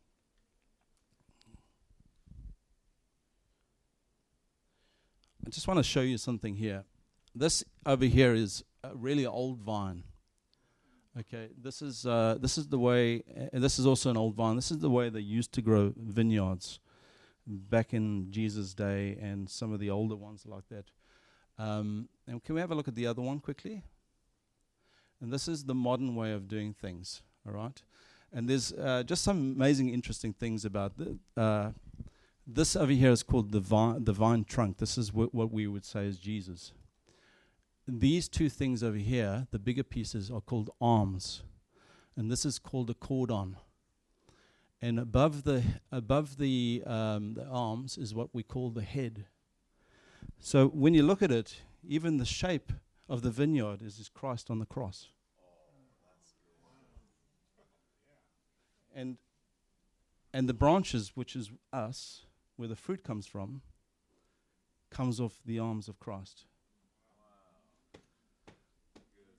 I 5.46 5.50
just 5.50 5.68
want 5.68 5.78
to 5.78 5.84
show 5.84 6.00
you 6.00 6.16
something 6.18 6.54
here. 6.54 6.84
This 7.34 7.64
over 7.84 8.04
here 8.04 8.32
is 8.32 8.64
a 8.84 8.94
really 8.94 9.26
old 9.26 9.58
vine. 9.58 10.04
Okay, 11.18 11.48
this 11.60 11.82
is 11.82 12.06
uh, 12.06 12.36
this 12.40 12.56
is 12.56 12.68
the 12.68 12.78
way, 12.78 13.22
and 13.52 13.62
this 13.62 13.78
is 13.78 13.86
also 13.86 14.08
an 14.08 14.16
old 14.16 14.34
vine. 14.34 14.56
This 14.56 14.70
is 14.70 14.78
the 14.78 14.88
way 14.88 15.10
they 15.10 15.20
used 15.20 15.52
to 15.52 15.62
grow 15.62 15.92
vineyards 15.96 16.80
back 17.46 17.92
in 17.92 18.30
Jesus' 18.30 18.72
day, 18.72 19.18
and 19.20 19.50
some 19.50 19.72
of 19.72 19.80
the 19.80 19.90
older 19.90 20.16
ones 20.16 20.46
like 20.46 20.68
that. 20.70 20.86
Um, 21.58 22.08
and 22.26 22.42
can 22.42 22.54
we 22.54 22.60
have 22.62 22.70
a 22.70 22.74
look 22.74 22.88
at 22.88 22.94
the 22.94 23.06
other 23.06 23.20
one 23.20 23.40
quickly? 23.40 23.82
And 25.22 25.32
this 25.32 25.46
is 25.46 25.64
the 25.64 25.74
modern 25.74 26.16
way 26.16 26.32
of 26.32 26.48
doing 26.48 26.74
things, 26.74 27.22
all 27.46 27.54
right? 27.54 27.80
And 28.32 28.48
there's 28.48 28.72
uh, 28.72 29.04
just 29.04 29.22
some 29.22 29.52
amazing, 29.56 29.90
interesting 29.90 30.32
things 30.32 30.64
about 30.64 30.94
uh, 31.36 31.70
this 32.44 32.74
over 32.74 32.90
here 32.92 33.12
is 33.12 33.22
called 33.22 33.52
the 33.52 33.60
vine, 33.60 34.04
the 34.04 34.12
vine 34.12 34.42
trunk. 34.42 34.78
This 34.78 34.98
is 34.98 35.10
wh- 35.10 35.32
what 35.32 35.52
we 35.52 35.68
would 35.68 35.84
say 35.84 36.06
is 36.06 36.18
Jesus. 36.18 36.72
these 37.86 38.28
two 38.28 38.48
things 38.48 38.82
over 38.82 38.96
here, 38.96 39.46
the 39.50 39.58
bigger 39.58 39.82
pieces, 39.82 40.30
are 40.30 40.40
called 40.40 40.70
arms, 40.80 41.42
and 42.16 42.30
this 42.30 42.44
is 42.44 42.58
called 42.58 42.90
a 42.90 42.94
cordon. 42.94 43.56
And 44.80 44.98
above 44.98 45.44
the 45.44 45.62
above 45.92 46.38
the, 46.38 46.82
um, 46.86 47.34
the 47.34 47.46
arms 47.46 47.96
is 47.96 48.14
what 48.14 48.30
we 48.32 48.42
call 48.42 48.70
the 48.70 48.82
head. 48.82 49.26
So 50.40 50.68
when 50.68 50.94
you 50.94 51.04
look 51.04 51.22
at 51.22 51.30
it, 51.30 51.60
even 51.86 52.16
the 52.16 52.24
shape 52.24 52.72
of 53.12 53.20
the 53.20 53.30
vineyard 53.30 53.82
is, 53.82 53.98
is 53.98 54.08
Christ 54.08 54.50
on 54.50 54.58
the 54.58 54.64
cross. 54.64 55.08
And, 58.94 59.18
and 60.32 60.48
the 60.48 60.54
branches, 60.54 61.12
which 61.14 61.36
is 61.36 61.50
us, 61.74 62.22
where 62.56 62.68
the 62.68 62.74
fruit 62.74 63.04
comes 63.04 63.26
from, 63.26 63.60
comes 64.88 65.20
off 65.20 65.40
the 65.44 65.58
arms 65.58 65.88
of 65.88 66.00
Christ. 66.00 66.46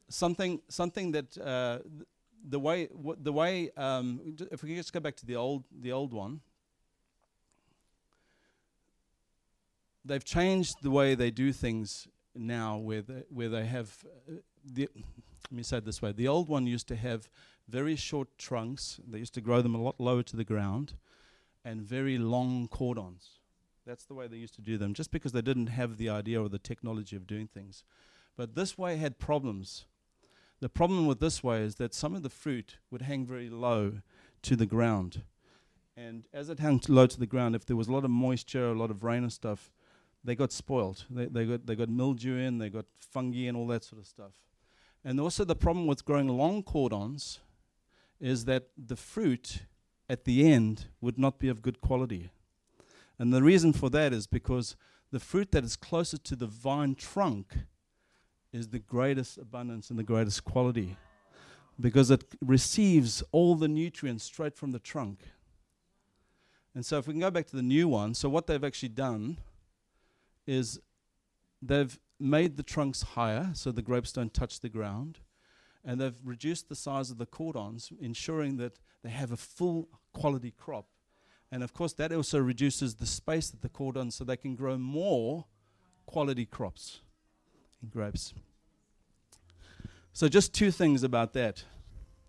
Something, 0.07 0.61
something 0.69 1.11
that 1.13 1.35
uh, 1.39 1.79
th- 1.79 2.07
the 2.47 2.59
way, 2.59 2.85
w- 2.95 3.17
the 3.19 3.33
way, 3.33 3.71
um, 3.75 4.35
if 4.51 4.61
we 4.61 4.75
just 4.75 4.93
go 4.93 4.99
back 4.99 5.15
to 5.15 5.25
the 5.25 5.35
old, 5.35 5.63
the 5.81 5.91
old 5.91 6.13
one, 6.13 6.41
they've 10.05 10.23
changed 10.23 10.75
the 10.83 10.91
way 10.91 11.15
they 11.15 11.31
do 11.31 11.51
things 11.51 12.07
now 12.35 12.77
where 12.77 13.01
they, 13.01 13.23
where 13.29 13.49
they 13.49 13.65
have 13.65 13.95
uh, 14.27 14.33
the 14.65 14.89
let 15.51 15.57
me 15.57 15.63
say 15.63 15.77
it 15.77 15.85
this 15.85 16.01
way. 16.01 16.11
The 16.11 16.27
old 16.27 16.47
one 16.47 16.65
used 16.65 16.87
to 16.87 16.95
have 16.95 17.29
very 17.67 17.95
short 17.95 18.27
trunks. 18.37 18.99
They 19.07 19.19
used 19.19 19.33
to 19.35 19.41
grow 19.41 19.61
them 19.61 19.75
a 19.75 19.81
lot 19.81 19.99
lower 19.99 20.23
to 20.23 20.35
the 20.35 20.43
ground 20.43 20.93
and 21.63 21.81
very 21.81 22.17
long 22.17 22.67
cordons. 22.67 23.39
That's 23.85 24.05
the 24.05 24.13
way 24.13 24.27
they 24.27 24.37
used 24.37 24.55
to 24.55 24.61
do 24.61 24.77
them 24.77 24.93
just 24.93 25.11
because 25.11 25.31
they 25.31 25.41
didn't 25.41 25.67
have 25.67 25.97
the 25.97 26.09
idea 26.09 26.41
or 26.41 26.49
the 26.49 26.57
technology 26.57 27.15
of 27.15 27.27
doing 27.27 27.47
things. 27.47 27.83
But 28.35 28.55
this 28.55 28.77
way 28.77 28.97
had 28.97 29.19
problems. 29.19 29.85
The 30.59 30.69
problem 30.69 31.05
with 31.05 31.19
this 31.19 31.43
way 31.43 31.61
is 31.61 31.75
that 31.75 31.93
some 31.93 32.15
of 32.15 32.23
the 32.23 32.29
fruit 32.29 32.77
would 32.89 33.03
hang 33.03 33.25
very 33.25 33.49
low 33.49 33.99
to 34.43 34.55
the 34.55 34.65
ground. 34.65 35.23
And 35.95 36.25
as 36.33 36.49
it 36.49 36.59
hung 36.59 36.81
low 36.87 37.05
to 37.05 37.19
the 37.19 37.27
ground 37.27 37.55
if 37.55 37.65
there 37.65 37.75
was 37.75 37.87
a 37.87 37.93
lot 37.93 38.03
of 38.05 38.09
moisture 38.09 38.71
a 38.71 38.73
lot 38.73 38.89
of 38.89 39.03
rain 39.03 39.21
and 39.21 39.31
stuff 39.31 39.71
they 40.23 40.35
got 40.35 40.51
spoiled. 40.51 41.05
They, 41.09 41.25
they, 41.25 41.45
got, 41.45 41.65
they 41.65 41.75
got 41.75 41.89
mildew 41.89 42.37
in, 42.37 42.57
they 42.57 42.69
got 42.69 42.85
fungi 42.99 43.47
and 43.47 43.57
all 43.57 43.67
that 43.67 43.83
sort 43.83 44.01
of 44.01 44.07
stuff. 44.07 44.33
And 45.03 45.19
also, 45.19 45.43
the 45.43 45.55
problem 45.55 45.85
with 45.85 46.05
growing 46.05 46.29
long 46.29 46.63
cordons 46.63 47.39
is 48.21 48.45
that 48.45 48.69
the 48.77 48.95
fruit 48.95 49.63
at 50.09 50.23
the 50.23 50.49
end 50.49 50.85
would 51.01 51.17
not 51.17 51.39
be 51.39 51.49
of 51.49 51.61
good 51.61 51.81
quality. 51.81 52.29
And 53.19 53.33
the 53.33 53.43
reason 53.43 53.73
for 53.73 53.89
that 53.89 54.13
is 54.13 54.27
because 54.27 54.75
the 55.11 55.19
fruit 55.19 55.51
that 55.51 55.63
is 55.63 55.75
closest 55.75 56.23
to 56.25 56.35
the 56.35 56.47
vine 56.47 56.95
trunk 56.95 57.53
is 58.53 58.69
the 58.69 58.79
greatest 58.79 59.37
abundance 59.37 59.89
and 59.89 59.99
the 59.99 60.03
greatest 60.03 60.43
quality 60.45 60.95
because 61.79 62.11
it 62.11 62.23
receives 62.39 63.23
all 63.31 63.55
the 63.55 63.67
nutrients 63.67 64.23
straight 64.23 64.55
from 64.55 64.71
the 64.71 64.79
trunk. 64.79 65.19
And 66.75 66.85
so, 66.85 66.97
if 66.97 67.07
we 67.07 67.13
can 67.13 67.21
go 67.21 67.29
back 67.29 67.47
to 67.47 67.55
the 67.55 67.61
new 67.61 67.87
one, 67.87 68.13
so 68.13 68.29
what 68.29 68.47
they've 68.47 68.63
actually 68.63 68.89
done 68.89 69.37
is 70.45 70.79
they've 71.61 71.97
made 72.19 72.57
the 72.57 72.63
trunks 72.63 73.01
higher 73.01 73.51
so 73.53 73.71
the 73.71 73.81
grapes 73.81 74.11
don't 74.11 74.33
touch 74.33 74.59
the 74.59 74.69
ground, 74.69 75.19
and 75.83 75.99
they've 75.99 76.19
reduced 76.23 76.69
the 76.69 76.75
size 76.75 77.11
of 77.11 77.17
the 77.17 77.25
cordons, 77.25 77.91
ensuring 77.99 78.57
that 78.57 78.79
they 79.03 79.09
have 79.09 79.31
a 79.31 79.37
full 79.37 79.89
quality 80.13 80.51
crop. 80.51 80.87
And 81.51 81.63
of 81.63 81.73
course, 81.73 81.93
that 81.93 82.11
also 82.11 82.39
reduces 82.39 82.95
the 82.95 83.05
space 83.05 83.49
that 83.49 83.61
the 83.61 83.69
cordons 83.69 84.15
so 84.15 84.23
they 84.23 84.37
can 84.37 84.55
grow 84.55 84.77
more 84.77 85.45
quality 86.05 86.45
crops 86.45 87.01
in 87.81 87.89
grapes. 87.89 88.33
So, 90.13 90.27
just 90.27 90.53
two 90.53 90.71
things 90.71 91.03
about 91.03 91.33
that. 91.33 91.63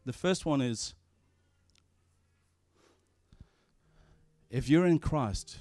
The 0.05 0.12
first 0.12 0.44
one 0.44 0.61
is 0.61 0.94
if 4.50 4.68
you're 4.68 4.87
in 4.87 4.98
Christ, 4.98 5.59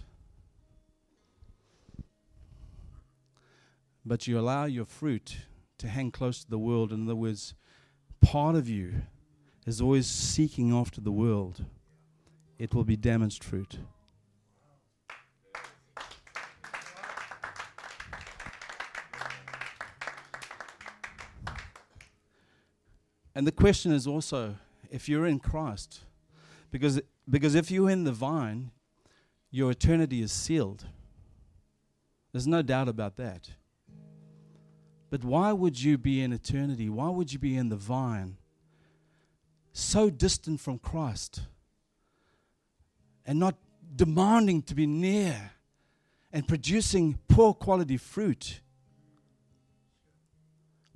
but 4.06 4.28
you 4.28 4.38
allow 4.38 4.66
your 4.66 4.86
fruit 4.86 5.38
to 5.78 5.88
hang 5.88 6.12
close 6.12 6.44
to 6.44 6.50
the 6.50 6.60
world, 6.60 6.92
in 6.92 7.06
other 7.06 7.16
words, 7.16 7.54
part 8.22 8.56
of 8.56 8.70
you 8.70 9.04
is 9.66 9.82
always 9.82 10.08
seeking 10.08 10.74
after 10.74 11.02
the 11.02 11.12
world, 11.12 11.66
it 12.58 12.74
will 12.74 12.84
be 12.84 12.96
damaged 12.96 13.44
fruit. 13.44 13.78
And 23.36 23.48
the 23.48 23.52
question 23.52 23.92
is 23.92 24.06
also 24.06 24.56
if 24.92 25.10
you're 25.10 25.26
in 25.26 25.40
Christ, 25.40 26.02
because, 26.72 27.02
because 27.28 27.56
if 27.56 27.72
you're 27.72 27.90
in 27.90 28.04
the 28.04 28.12
vine, 28.12 28.72
your 29.50 29.72
eternity 29.72 30.22
is 30.22 30.32
sealed. 30.32 30.86
There's 32.32 32.48
no 32.48 32.62
doubt 32.62 32.88
about 32.88 33.16
that. 33.18 33.52
But 35.14 35.24
why 35.24 35.54
would 35.54 35.80
you 35.80 36.00
be 36.00 36.24
in 36.24 36.34
eternity? 36.34 36.90
Why 36.90 37.08
would 37.08 37.32
you 37.32 37.38
be 37.38 37.56
in 37.56 37.70
the 37.70 37.76
vine 37.76 38.38
so 39.72 40.10
distant 40.10 40.60
from 40.60 40.80
Christ 40.80 41.42
and 43.24 43.38
not 43.38 43.56
demanding 43.96 44.64
to 44.64 44.74
be 44.74 44.88
near 44.88 45.52
and 46.32 46.48
producing 46.48 47.20
poor 47.28 47.54
quality 47.54 47.96
fruit? 47.96 48.62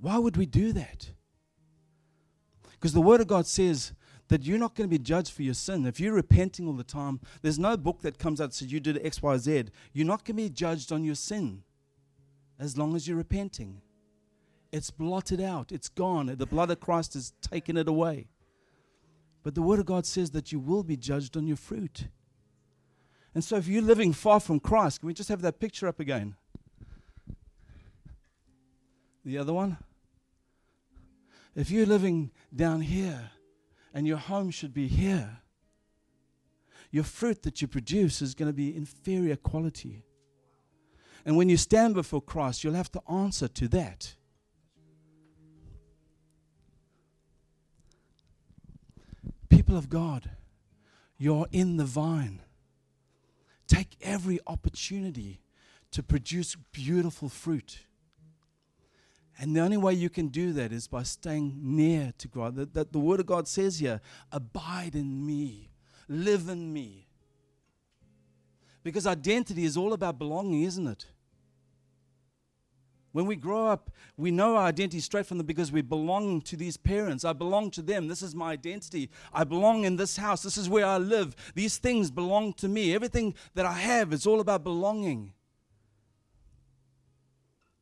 Why 0.00 0.18
would 0.18 0.36
we 0.36 0.46
do 0.46 0.72
that? 0.72 1.10
Because 2.72 2.94
the 2.94 3.00
Word 3.00 3.20
of 3.20 3.28
God 3.28 3.46
says 3.46 3.92
that 4.26 4.42
you're 4.42 4.58
not 4.58 4.74
going 4.74 4.90
to 4.90 4.98
be 4.98 5.00
judged 5.00 5.30
for 5.30 5.44
your 5.44 5.54
sin. 5.54 5.86
If 5.86 6.00
you're 6.00 6.12
repenting 6.12 6.66
all 6.66 6.72
the 6.72 6.82
time, 6.82 7.20
there's 7.40 7.60
no 7.60 7.76
book 7.76 8.02
that 8.02 8.18
comes 8.18 8.40
out 8.40 8.50
that 8.50 8.56
says 8.56 8.72
you 8.72 8.80
did 8.80 9.00
X, 9.06 9.22
Y, 9.22 9.36
Z. 9.36 9.64
You're 9.92 10.08
not 10.08 10.24
going 10.24 10.36
to 10.38 10.42
be 10.42 10.50
judged 10.50 10.90
on 10.90 11.04
your 11.04 11.14
sin 11.14 11.62
as 12.58 12.76
long 12.76 12.96
as 12.96 13.06
you're 13.06 13.16
repenting. 13.16 13.80
It's 14.70 14.90
blotted 14.90 15.40
out, 15.40 15.72
it's 15.72 15.88
gone. 15.88 16.26
The 16.26 16.46
blood 16.46 16.70
of 16.70 16.80
Christ 16.80 17.14
has 17.14 17.32
taken 17.40 17.76
it 17.76 17.88
away. 17.88 18.28
But 19.42 19.54
the 19.54 19.62
Word 19.62 19.78
of 19.78 19.86
God 19.86 20.04
says 20.04 20.32
that 20.32 20.52
you 20.52 20.58
will 20.58 20.82
be 20.82 20.96
judged 20.96 21.36
on 21.36 21.46
your 21.46 21.56
fruit. 21.56 22.08
And 23.34 23.42
so 23.42 23.56
if 23.56 23.66
you're 23.66 23.82
living 23.82 24.12
far 24.12 24.40
from 24.40 24.60
Christ, 24.60 25.00
can 25.00 25.06
we 25.06 25.14
just 25.14 25.28
have 25.28 25.42
that 25.42 25.60
picture 25.60 25.86
up 25.86 26.00
again? 26.00 26.34
The 29.24 29.38
other 29.38 29.52
one? 29.52 29.78
If 31.54 31.70
you're 31.70 31.86
living 31.86 32.30
down 32.54 32.82
here 32.82 33.30
and 33.94 34.06
your 34.06 34.16
home 34.16 34.50
should 34.50 34.74
be 34.74 34.86
here, 34.86 35.38
your 36.90 37.04
fruit 37.04 37.42
that 37.42 37.60
you 37.60 37.68
produce 37.68 38.22
is 38.22 38.34
going 38.34 38.48
to 38.48 38.56
be 38.56 38.76
inferior 38.76 39.36
quality. 39.36 40.04
And 41.24 41.36
when 41.36 41.48
you 41.48 41.56
stand 41.56 41.94
before 41.94 42.22
Christ, 42.22 42.64
you'll 42.64 42.74
have 42.74 42.92
to 42.92 43.02
answer 43.10 43.48
to 43.48 43.68
that. 43.68 44.14
People 49.48 49.76
of 49.76 49.88
God, 49.88 50.30
you're 51.16 51.48
in 51.52 51.76
the 51.76 51.84
vine. 51.84 52.40
Take 53.66 53.96
every 54.00 54.40
opportunity 54.46 55.40
to 55.90 56.02
produce 56.02 56.56
beautiful 56.72 57.28
fruit. 57.28 57.80
And 59.38 59.54
the 59.54 59.60
only 59.60 59.76
way 59.76 59.94
you 59.94 60.10
can 60.10 60.28
do 60.28 60.52
that 60.54 60.72
is 60.72 60.88
by 60.88 61.04
staying 61.04 61.58
near 61.62 62.12
to 62.18 62.28
God. 62.28 62.56
That, 62.56 62.74
that 62.74 62.92
the 62.92 62.98
Word 62.98 63.20
of 63.20 63.26
God 63.26 63.46
says 63.46 63.78
here, 63.78 64.00
abide 64.32 64.94
in 64.94 65.24
me, 65.24 65.70
live 66.08 66.48
in 66.48 66.72
me. 66.72 67.06
Because 68.82 69.06
identity 69.06 69.64
is 69.64 69.76
all 69.76 69.92
about 69.92 70.18
belonging, 70.18 70.62
isn't 70.62 70.86
it? 70.86 71.06
When 73.18 73.26
we 73.26 73.34
grow 73.34 73.66
up, 73.66 73.90
we 74.16 74.30
know 74.30 74.54
our 74.54 74.66
identity 74.66 75.00
straight 75.00 75.26
from 75.26 75.38
the 75.38 75.42
because 75.42 75.72
we 75.72 75.82
belong 75.82 76.40
to 76.42 76.56
these 76.56 76.76
parents. 76.76 77.24
I 77.24 77.32
belong 77.32 77.72
to 77.72 77.82
them. 77.82 78.06
This 78.06 78.22
is 78.22 78.32
my 78.32 78.52
identity. 78.52 79.10
I 79.32 79.42
belong 79.42 79.82
in 79.82 79.96
this 79.96 80.18
house. 80.18 80.44
This 80.44 80.56
is 80.56 80.68
where 80.68 80.86
I 80.86 80.98
live. 80.98 81.34
These 81.56 81.78
things 81.78 82.12
belong 82.12 82.52
to 82.52 82.68
me. 82.68 82.94
Everything 82.94 83.34
that 83.56 83.66
I 83.66 83.72
have 83.72 84.12
is 84.12 84.24
all 84.24 84.38
about 84.38 84.62
belonging. 84.62 85.32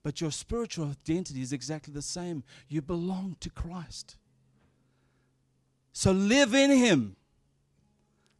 But 0.02 0.22
your 0.22 0.30
spiritual 0.30 0.86
identity 0.86 1.42
is 1.42 1.52
exactly 1.52 1.92
the 1.92 2.00
same. 2.00 2.42
You 2.66 2.80
belong 2.80 3.36
to 3.40 3.50
Christ. 3.50 4.16
So 5.92 6.12
live 6.12 6.54
in 6.54 6.70
Him. 6.70 7.14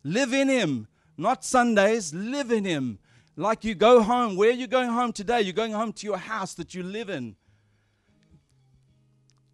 Live 0.02 0.32
in 0.32 0.48
Him. 0.48 0.88
Not 1.18 1.44
Sundays, 1.44 2.14
live 2.14 2.50
in 2.50 2.64
Him. 2.64 3.00
Like 3.36 3.64
you 3.64 3.74
go 3.74 4.02
home. 4.02 4.36
Where 4.36 4.50
are 4.50 4.54
you 4.54 4.66
going 4.66 4.88
home 4.88 5.12
today? 5.12 5.42
You're 5.42 5.52
going 5.52 5.72
home 5.72 5.92
to 5.92 6.06
your 6.06 6.16
house 6.16 6.54
that 6.54 6.74
you 6.74 6.82
live 6.82 7.10
in. 7.10 7.36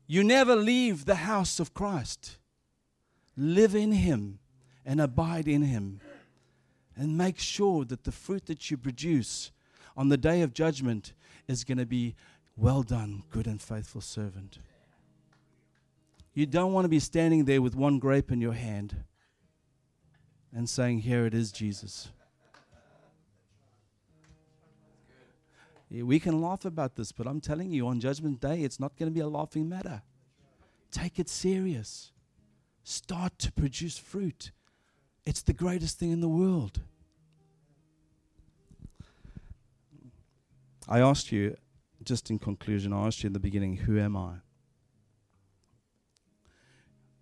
You 0.06 0.22
never 0.22 0.54
leave 0.54 1.04
the 1.04 1.16
house 1.16 1.58
of 1.58 1.74
Christ. 1.74 2.38
Live 3.36 3.74
in 3.74 3.92
Him 3.92 4.38
and 4.86 5.00
abide 5.00 5.48
in 5.48 5.62
Him. 5.62 6.00
And 6.96 7.18
make 7.18 7.38
sure 7.38 7.84
that 7.86 8.04
the 8.04 8.12
fruit 8.12 8.46
that 8.46 8.70
you 8.70 8.76
produce 8.76 9.50
on 9.96 10.10
the 10.10 10.16
day 10.16 10.42
of 10.42 10.54
judgment 10.54 11.12
is 11.48 11.64
going 11.64 11.78
to 11.78 11.86
be 11.86 12.14
well 12.56 12.82
done, 12.82 13.22
good 13.30 13.46
and 13.46 13.60
faithful 13.60 14.00
servant. 14.00 14.58
You 16.34 16.46
don't 16.46 16.72
want 16.72 16.84
to 16.84 16.90
be 16.90 16.98
standing 16.98 17.46
there 17.46 17.60
with 17.60 17.74
one 17.74 17.98
grape 17.98 18.30
in 18.30 18.40
your 18.40 18.52
hand 18.52 19.04
and 20.54 20.68
saying, 20.68 21.00
Here 21.00 21.26
it 21.26 21.34
is, 21.34 21.50
Jesus. 21.50 22.10
We 26.00 26.18
can 26.18 26.40
laugh 26.40 26.64
about 26.64 26.96
this, 26.96 27.12
but 27.12 27.26
I'm 27.26 27.40
telling 27.40 27.70
you, 27.70 27.86
on 27.86 28.00
Judgment 28.00 28.40
Day, 28.40 28.62
it's 28.62 28.80
not 28.80 28.96
going 28.96 29.10
to 29.10 29.14
be 29.14 29.20
a 29.20 29.28
laughing 29.28 29.68
matter. 29.68 30.02
Take 30.90 31.18
it 31.18 31.28
serious. 31.28 32.12
Start 32.82 33.38
to 33.40 33.52
produce 33.52 33.98
fruit. 33.98 34.52
It's 35.26 35.42
the 35.42 35.52
greatest 35.52 35.98
thing 35.98 36.10
in 36.10 36.20
the 36.20 36.28
world. 36.28 36.80
I 40.88 41.00
asked 41.00 41.30
you, 41.30 41.56
just 42.02 42.30
in 42.30 42.38
conclusion, 42.38 42.92
I 42.92 43.06
asked 43.06 43.22
you 43.22 43.28
in 43.28 43.32
the 43.32 43.38
beginning, 43.38 43.76
who 43.76 43.98
am 43.98 44.16
I? 44.16 44.36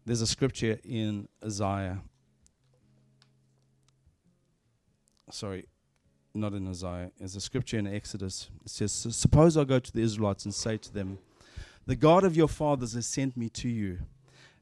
There's 0.06 0.22
a 0.22 0.26
scripture 0.26 0.78
in 0.82 1.28
Isaiah. 1.44 1.98
Sorry, 5.30 5.66
not 6.34 6.52
in 6.52 6.68
Isaiah. 6.68 7.10
There's 7.18 7.36
a 7.36 7.40
scripture 7.40 7.78
in 7.78 7.86
Exodus. 7.86 8.48
It 8.64 8.70
says, 8.70 8.92
Suppose 8.92 9.56
I 9.56 9.64
go 9.64 9.78
to 9.78 9.92
the 9.92 10.02
Israelites 10.02 10.44
and 10.44 10.54
say 10.54 10.76
to 10.76 10.92
them, 10.92 11.18
The 11.86 11.96
God 11.96 12.24
of 12.24 12.36
your 12.36 12.48
fathers 12.48 12.94
has 12.94 13.06
sent 13.06 13.36
me 13.36 13.48
to 13.50 13.68
you. 13.68 13.98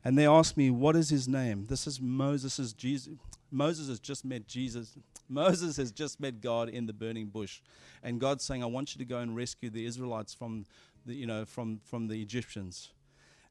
And 0.05 0.17
they 0.17 0.27
ask 0.27 0.57
me, 0.57 0.71
What 0.71 0.97
is 0.97 1.11
his 1.11 1.29
name? 1.29 1.67
This 1.69 1.87
is 1.87 2.01
Moses' 2.01 2.73
Jesus. 2.73 3.15
Moses 3.51 3.89
has 3.89 3.99
just 3.99 4.25
met 4.25 4.47
Jesus. 4.47 4.97
Moses 5.29 5.77
has 5.77 5.93
just 5.93 6.21
met 6.21 6.41
God 6.41 6.69
in 6.69 6.87
the 6.87 6.93
burning 6.93 7.27
bush, 7.27 7.61
and 8.03 8.21
God's 8.21 8.45
saying, 8.45 8.63
"I 8.63 8.67
want 8.67 8.95
you 8.95 8.99
to 8.99 9.05
go 9.05 9.19
and 9.19 9.35
rescue 9.35 9.71
the 9.71 9.85
Israelites 9.85 10.35
from 10.35 10.67
the, 11.07 11.15
you 11.15 11.27
know, 11.27 11.45
from 11.45 11.81
from 11.85 12.09
the 12.09 12.21
Egyptians." 12.21 12.91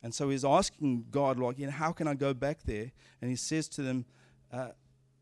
And 0.03 0.13
so 0.13 0.29
he's 0.29 0.45
asking 0.45 1.05
God, 1.11 1.39
like, 1.39 1.57
you 1.57 1.65
know, 1.65 1.71
how 1.71 1.91
can 1.91 2.07
I 2.07 2.13
go 2.13 2.33
back 2.33 2.59
there? 2.63 2.91
And 3.21 3.29
he 3.29 3.35
says 3.35 3.67
to 3.69 3.81
them, 3.81 4.05
uh, 4.53 4.69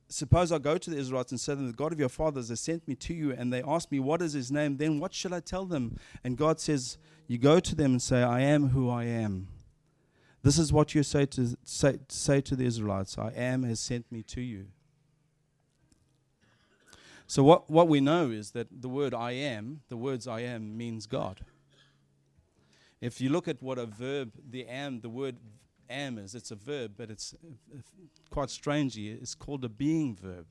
Suppose 0.08 0.52
I 0.52 0.60
go 0.60 0.78
to 0.78 0.90
the 0.90 0.98
Israelites 0.98 1.32
and 1.32 1.40
say 1.40 1.54
to 1.54 1.56
them, 1.56 1.68
The 1.68 1.74
God 1.74 1.92
of 1.92 2.00
your 2.00 2.10
fathers 2.10 2.50
has 2.50 2.60
sent 2.60 2.88
me 2.88 2.96
to 2.96 3.14
you, 3.14 3.32
and 3.32 3.52
they 3.52 3.64
ask 3.64 3.92
me, 3.92 4.00
What 4.00 4.22
is 4.22 4.34
his 4.34 4.52
name? 4.52 4.78
Then 4.78 5.00
what 5.00 5.14
shall 5.14 5.34
I 5.34 5.40
tell 5.40 5.66
them? 5.66 5.98
And 6.24 6.38
God 6.38 6.60
says, 6.60 6.98
You 7.28 7.38
go 7.38 7.60
to 7.60 7.76
them 7.76 7.92
and 7.92 8.02
say, 8.02 8.22
I 8.22 8.42
am 8.42 8.70
who 8.70 8.90
I 8.90 9.06
am. 9.06 9.48
This 10.44 10.60
is 10.60 10.72
what 10.72 10.94
you 10.94 11.02
say 11.02 11.26
to 11.26 11.58
say, 11.64 11.98
say 12.08 12.40
to 12.42 12.56
the 12.56 12.66
Israelites 12.66 13.18
I 13.18 13.32
am 13.32 13.64
has 13.64 13.80
sent 13.80 14.12
me 14.12 14.22
to 14.24 14.42
you. 14.42 14.68
So, 17.26 17.44
what, 17.44 17.68
what 17.68 17.88
we 17.88 18.00
know 18.00 18.30
is 18.30 18.52
that 18.52 18.68
the 18.72 18.88
word 18.88 19.16
I 19.16 19.32
am, 19.32 19.82
the 19.90 19.98
words 19.98 20.28
I 20.28 20.42
am, 20.42 20.78
means 20.78 21.08
God. 21.08 21.42
If 23.02 23.20
you 23.20 23.30
look 23.30 23.48
at 23.48 23.62
what 23.64 23.80
a 23.80 23.88
verb, 23.88 24.34
the 24.48 24.68
am, 24.68 25.02
the 25.02 25.10
word 25.10 25.38
am 25.90 26.18
is, 26.18 26.36
it's 26.36 26.52
a 26.52 26.56
verb, 26.56 26.94
but 26.98 27.10
it's 27.10 27.36
quite 28.30 28.50
strangely, 28.50 29.10
it's 29.10 29.36
called 29.36 29.64
a 29.64 29.70
being 29.70 30.16
verb. 30.16 30.46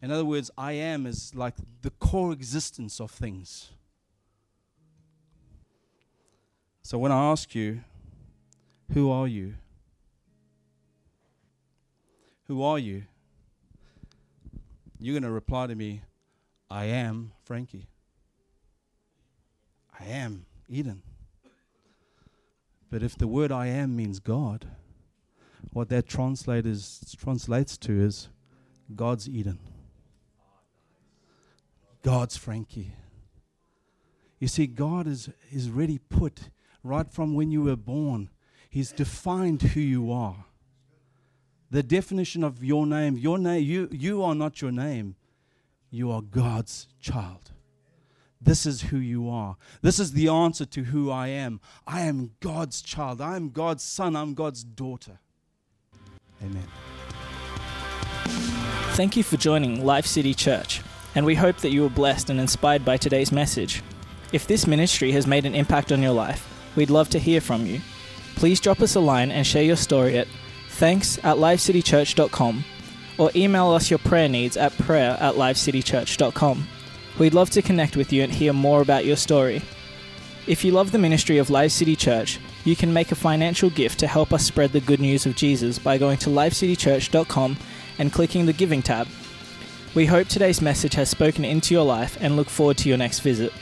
In 0.00 0.10
other 0.10 0.24
words, 0.24 0.50
I 0.56 0.72
am 0.72 1.06
is 1.06 1.34
like 1.34 1.54
the 1.82 1.90
core 1.90 2.32
existence 2.32 3.00
of 3.00 3.10
things. 3.10 3.70
So 6.82 6.98
when 6.98 7.12
I 7.12 7.30
ask 7.30 7.54
you, 7.54 7.80
who 8.92 9.10
are 9.10 9.26
you? 9.26 9.54
Who 12.46 12.62
are 12.62 12.78
you? 12.78 13.04
You're 14.98 15.12
going 15.12 15.22
to 15.24 15.30
reply 15.30 15.66
to 15.66 15.74
me, 15.74 16.02
I 16.70 16.86
am 16.86 17.32
Frankie. 17.44 17.88
I 19.98 20.04
am 20.04 20.46
Eden. 20.68 21.02
But 22.90 23.02
if 23.02 23.16
the 23.16 23.28
word 23.28 23.52
I 23.52 23.66
am 23.66 23.94
means 23.96 24.18
God, 24.18 24.66
what 25.72 25.88
that 25.90 26.06
translates 26.06 27.14
translates 27.18 27.76
to 27.78 28.00
is 28.00 28.28
God's 28.94 29.28
Eden. 29.28 29.58
God's 32.02 32.36
Frankie. 32.36 32.92
You 34.38 34.48
see, 34.48 34.66
God 34.66 35.06
is, 35.06 35.28
is 35.50 35.68
ready 35.68 35.98
put 35.98 36.48
right 36.82 37.10
from 37.10 37.34
when 37.34 37.50
you 37.50 37.62
were 37.62 37.76
born. 37.76 38.30
He's 38.70 38.92
defined 38.92 39.62
who 39.62 39.80
you 39.80 40.12
are. 40.12 40.44
The 41.70 41.82
definition 41.82 42.44
of 42.44 42.64
your 42.64 42.86
name, 42.86 43.18
your 43.18 43.38
name, 43.38 43.64
you, 43.64 43.88
you 43.90 44.22
are 44.22 44.34
not 44.34 44.62
your 44.62 44.72
name. 44.72 45.16
You 45.90 46.10
are 46.12 46.22
God's 46.22 46.86
child. 47.00 47.52
This 48.40 48.66
is 48.66 48.82
who 48.82 48.98
you 48.98 49.28
are. 49.28 49.56
This 49.82 49.98
is 49.98 50.12
the 50.12 50.28
answer 50.28 50.64
to 50.66 50.84
who 50.84 51.10
I 51.10 51.28
am. 51.28 51.60
I 51.86 52.02
am 52.02 52.32
God's 52.40 52.80
child. 52.82 53.20
I 53.20 53.36
am 53.36 53.50
God's 53.50 53.82
son. 53.82 54.14
I'm 54.14 54.34
God's 54.34 54.62
daughter. 54.62 55.18
Amen. 56.42 56.66
Thank 58.94 59.16
you 59.16 59.22
for 59.22 59.36
joining 59.36 59.84
Life 59.84 60.06
City 60.06 60.34
Church, 60.34 60.82
and 61.14 61.24
we 61.24 61.34
hope 61.34 61.58
that 61.58 61.70
you 61.70 61.82
were 61.82 61.88
blessed 61.88 62.30
and 62.30 62.40
inspired 62.40 62.84
by 62.84 62.96
today's 62.96 63.32
message. 63.32 63.82
If 64.32 64.46
this 64.46 64.66
ministry 64.66 65.12
has 65.12 65.26
made 65.26 65.46
an 65.46 65.54
impact 65.54 65.92
on 65.92 66.02
your 66.02 66.12
life, 66.12 66.48
we'd 66.76 66.90
love 66.90 67.08
to 67.10 67.18
hear 67.18 67.40
from 67.40 67.66
you. 67.66 67.80
Please 68.36 68.60
drop 68.60 68.80
us 68.80 68.94
a 68.94 69.00
line 69.00 69.30
and 69.30 69.46
share 69.46 69.62
your 69.62 69.76
story 69.76 70.18
at 70.18 70.28
thanks 70.70 71.18
at 71.18 71.36
lifecitychurch.com 71.36 72.64
or 73.18 73.30
email 73.34 73.70
us 73.70 73.90
your 73.90 73.98
prayer 73.98 74.28
needs 74.28 74.56
at 74.56 74.72
prayer 74.78 75.16
at 75.20 75.34
lifecitychurch.com. 75.34 76.68
We'd 77.18 77.34
love 77.34 77.50
to 77.50 77.62
connect 77.62 77.96
with 77.96 78.12
you 78.12 78.22
and 78.22 78.32
hear 78.32 78.52
more 78.52 78.80
about 78.80 79.04
your 79.04 79.16
story. 79.16 79.62
If 80.46 80.64
you 80.64 80.72
love 80.72 80.92
the 80.92 80.98
ministry 80.98 81.38
of 81.38 81.50
Life 81.50 81.72
City 81.72 81.96
Church, 81.96 82.38
you 82.64 82.76
can 82.76 82.92
make 82.92 83.12
a 83.12 83.16
financial 83.16 83.70
gift 83.70 83.98
to 83.98 84.06
help 84.06 84.32
us 84.32 84.44
spread 84.44 84.72
the 84.72 84.80
good 84.80 85.00
news 85.00 85.26
of 85.26 85.34
Jesus 85.34 85.78
by 85.78 85.98
going 85.98 86.18
to 86.18 86.30
lifecitychurch.com 86.30 87.56
and 87.98 88.12
clicking 88.12 88.46
the 88.46 88.52
Giving 88.52 88.82
tab. 88.82 89.08
We 89.94 90.06
hope 90.06 90.28
today's 90.28 90.62
message 90.62 90.94
has 90.94 91.10
spoken 91.10 91.44
into 91.44 91.74
your 91.74 91.84
life 91.84 92.16
and 92.20 92.36
look 92.36 92.48
forward 92.48 92.78
to 92.78 92.88
your 92.88 92.98
next 92.98 93.20
visit. 93.20 93.52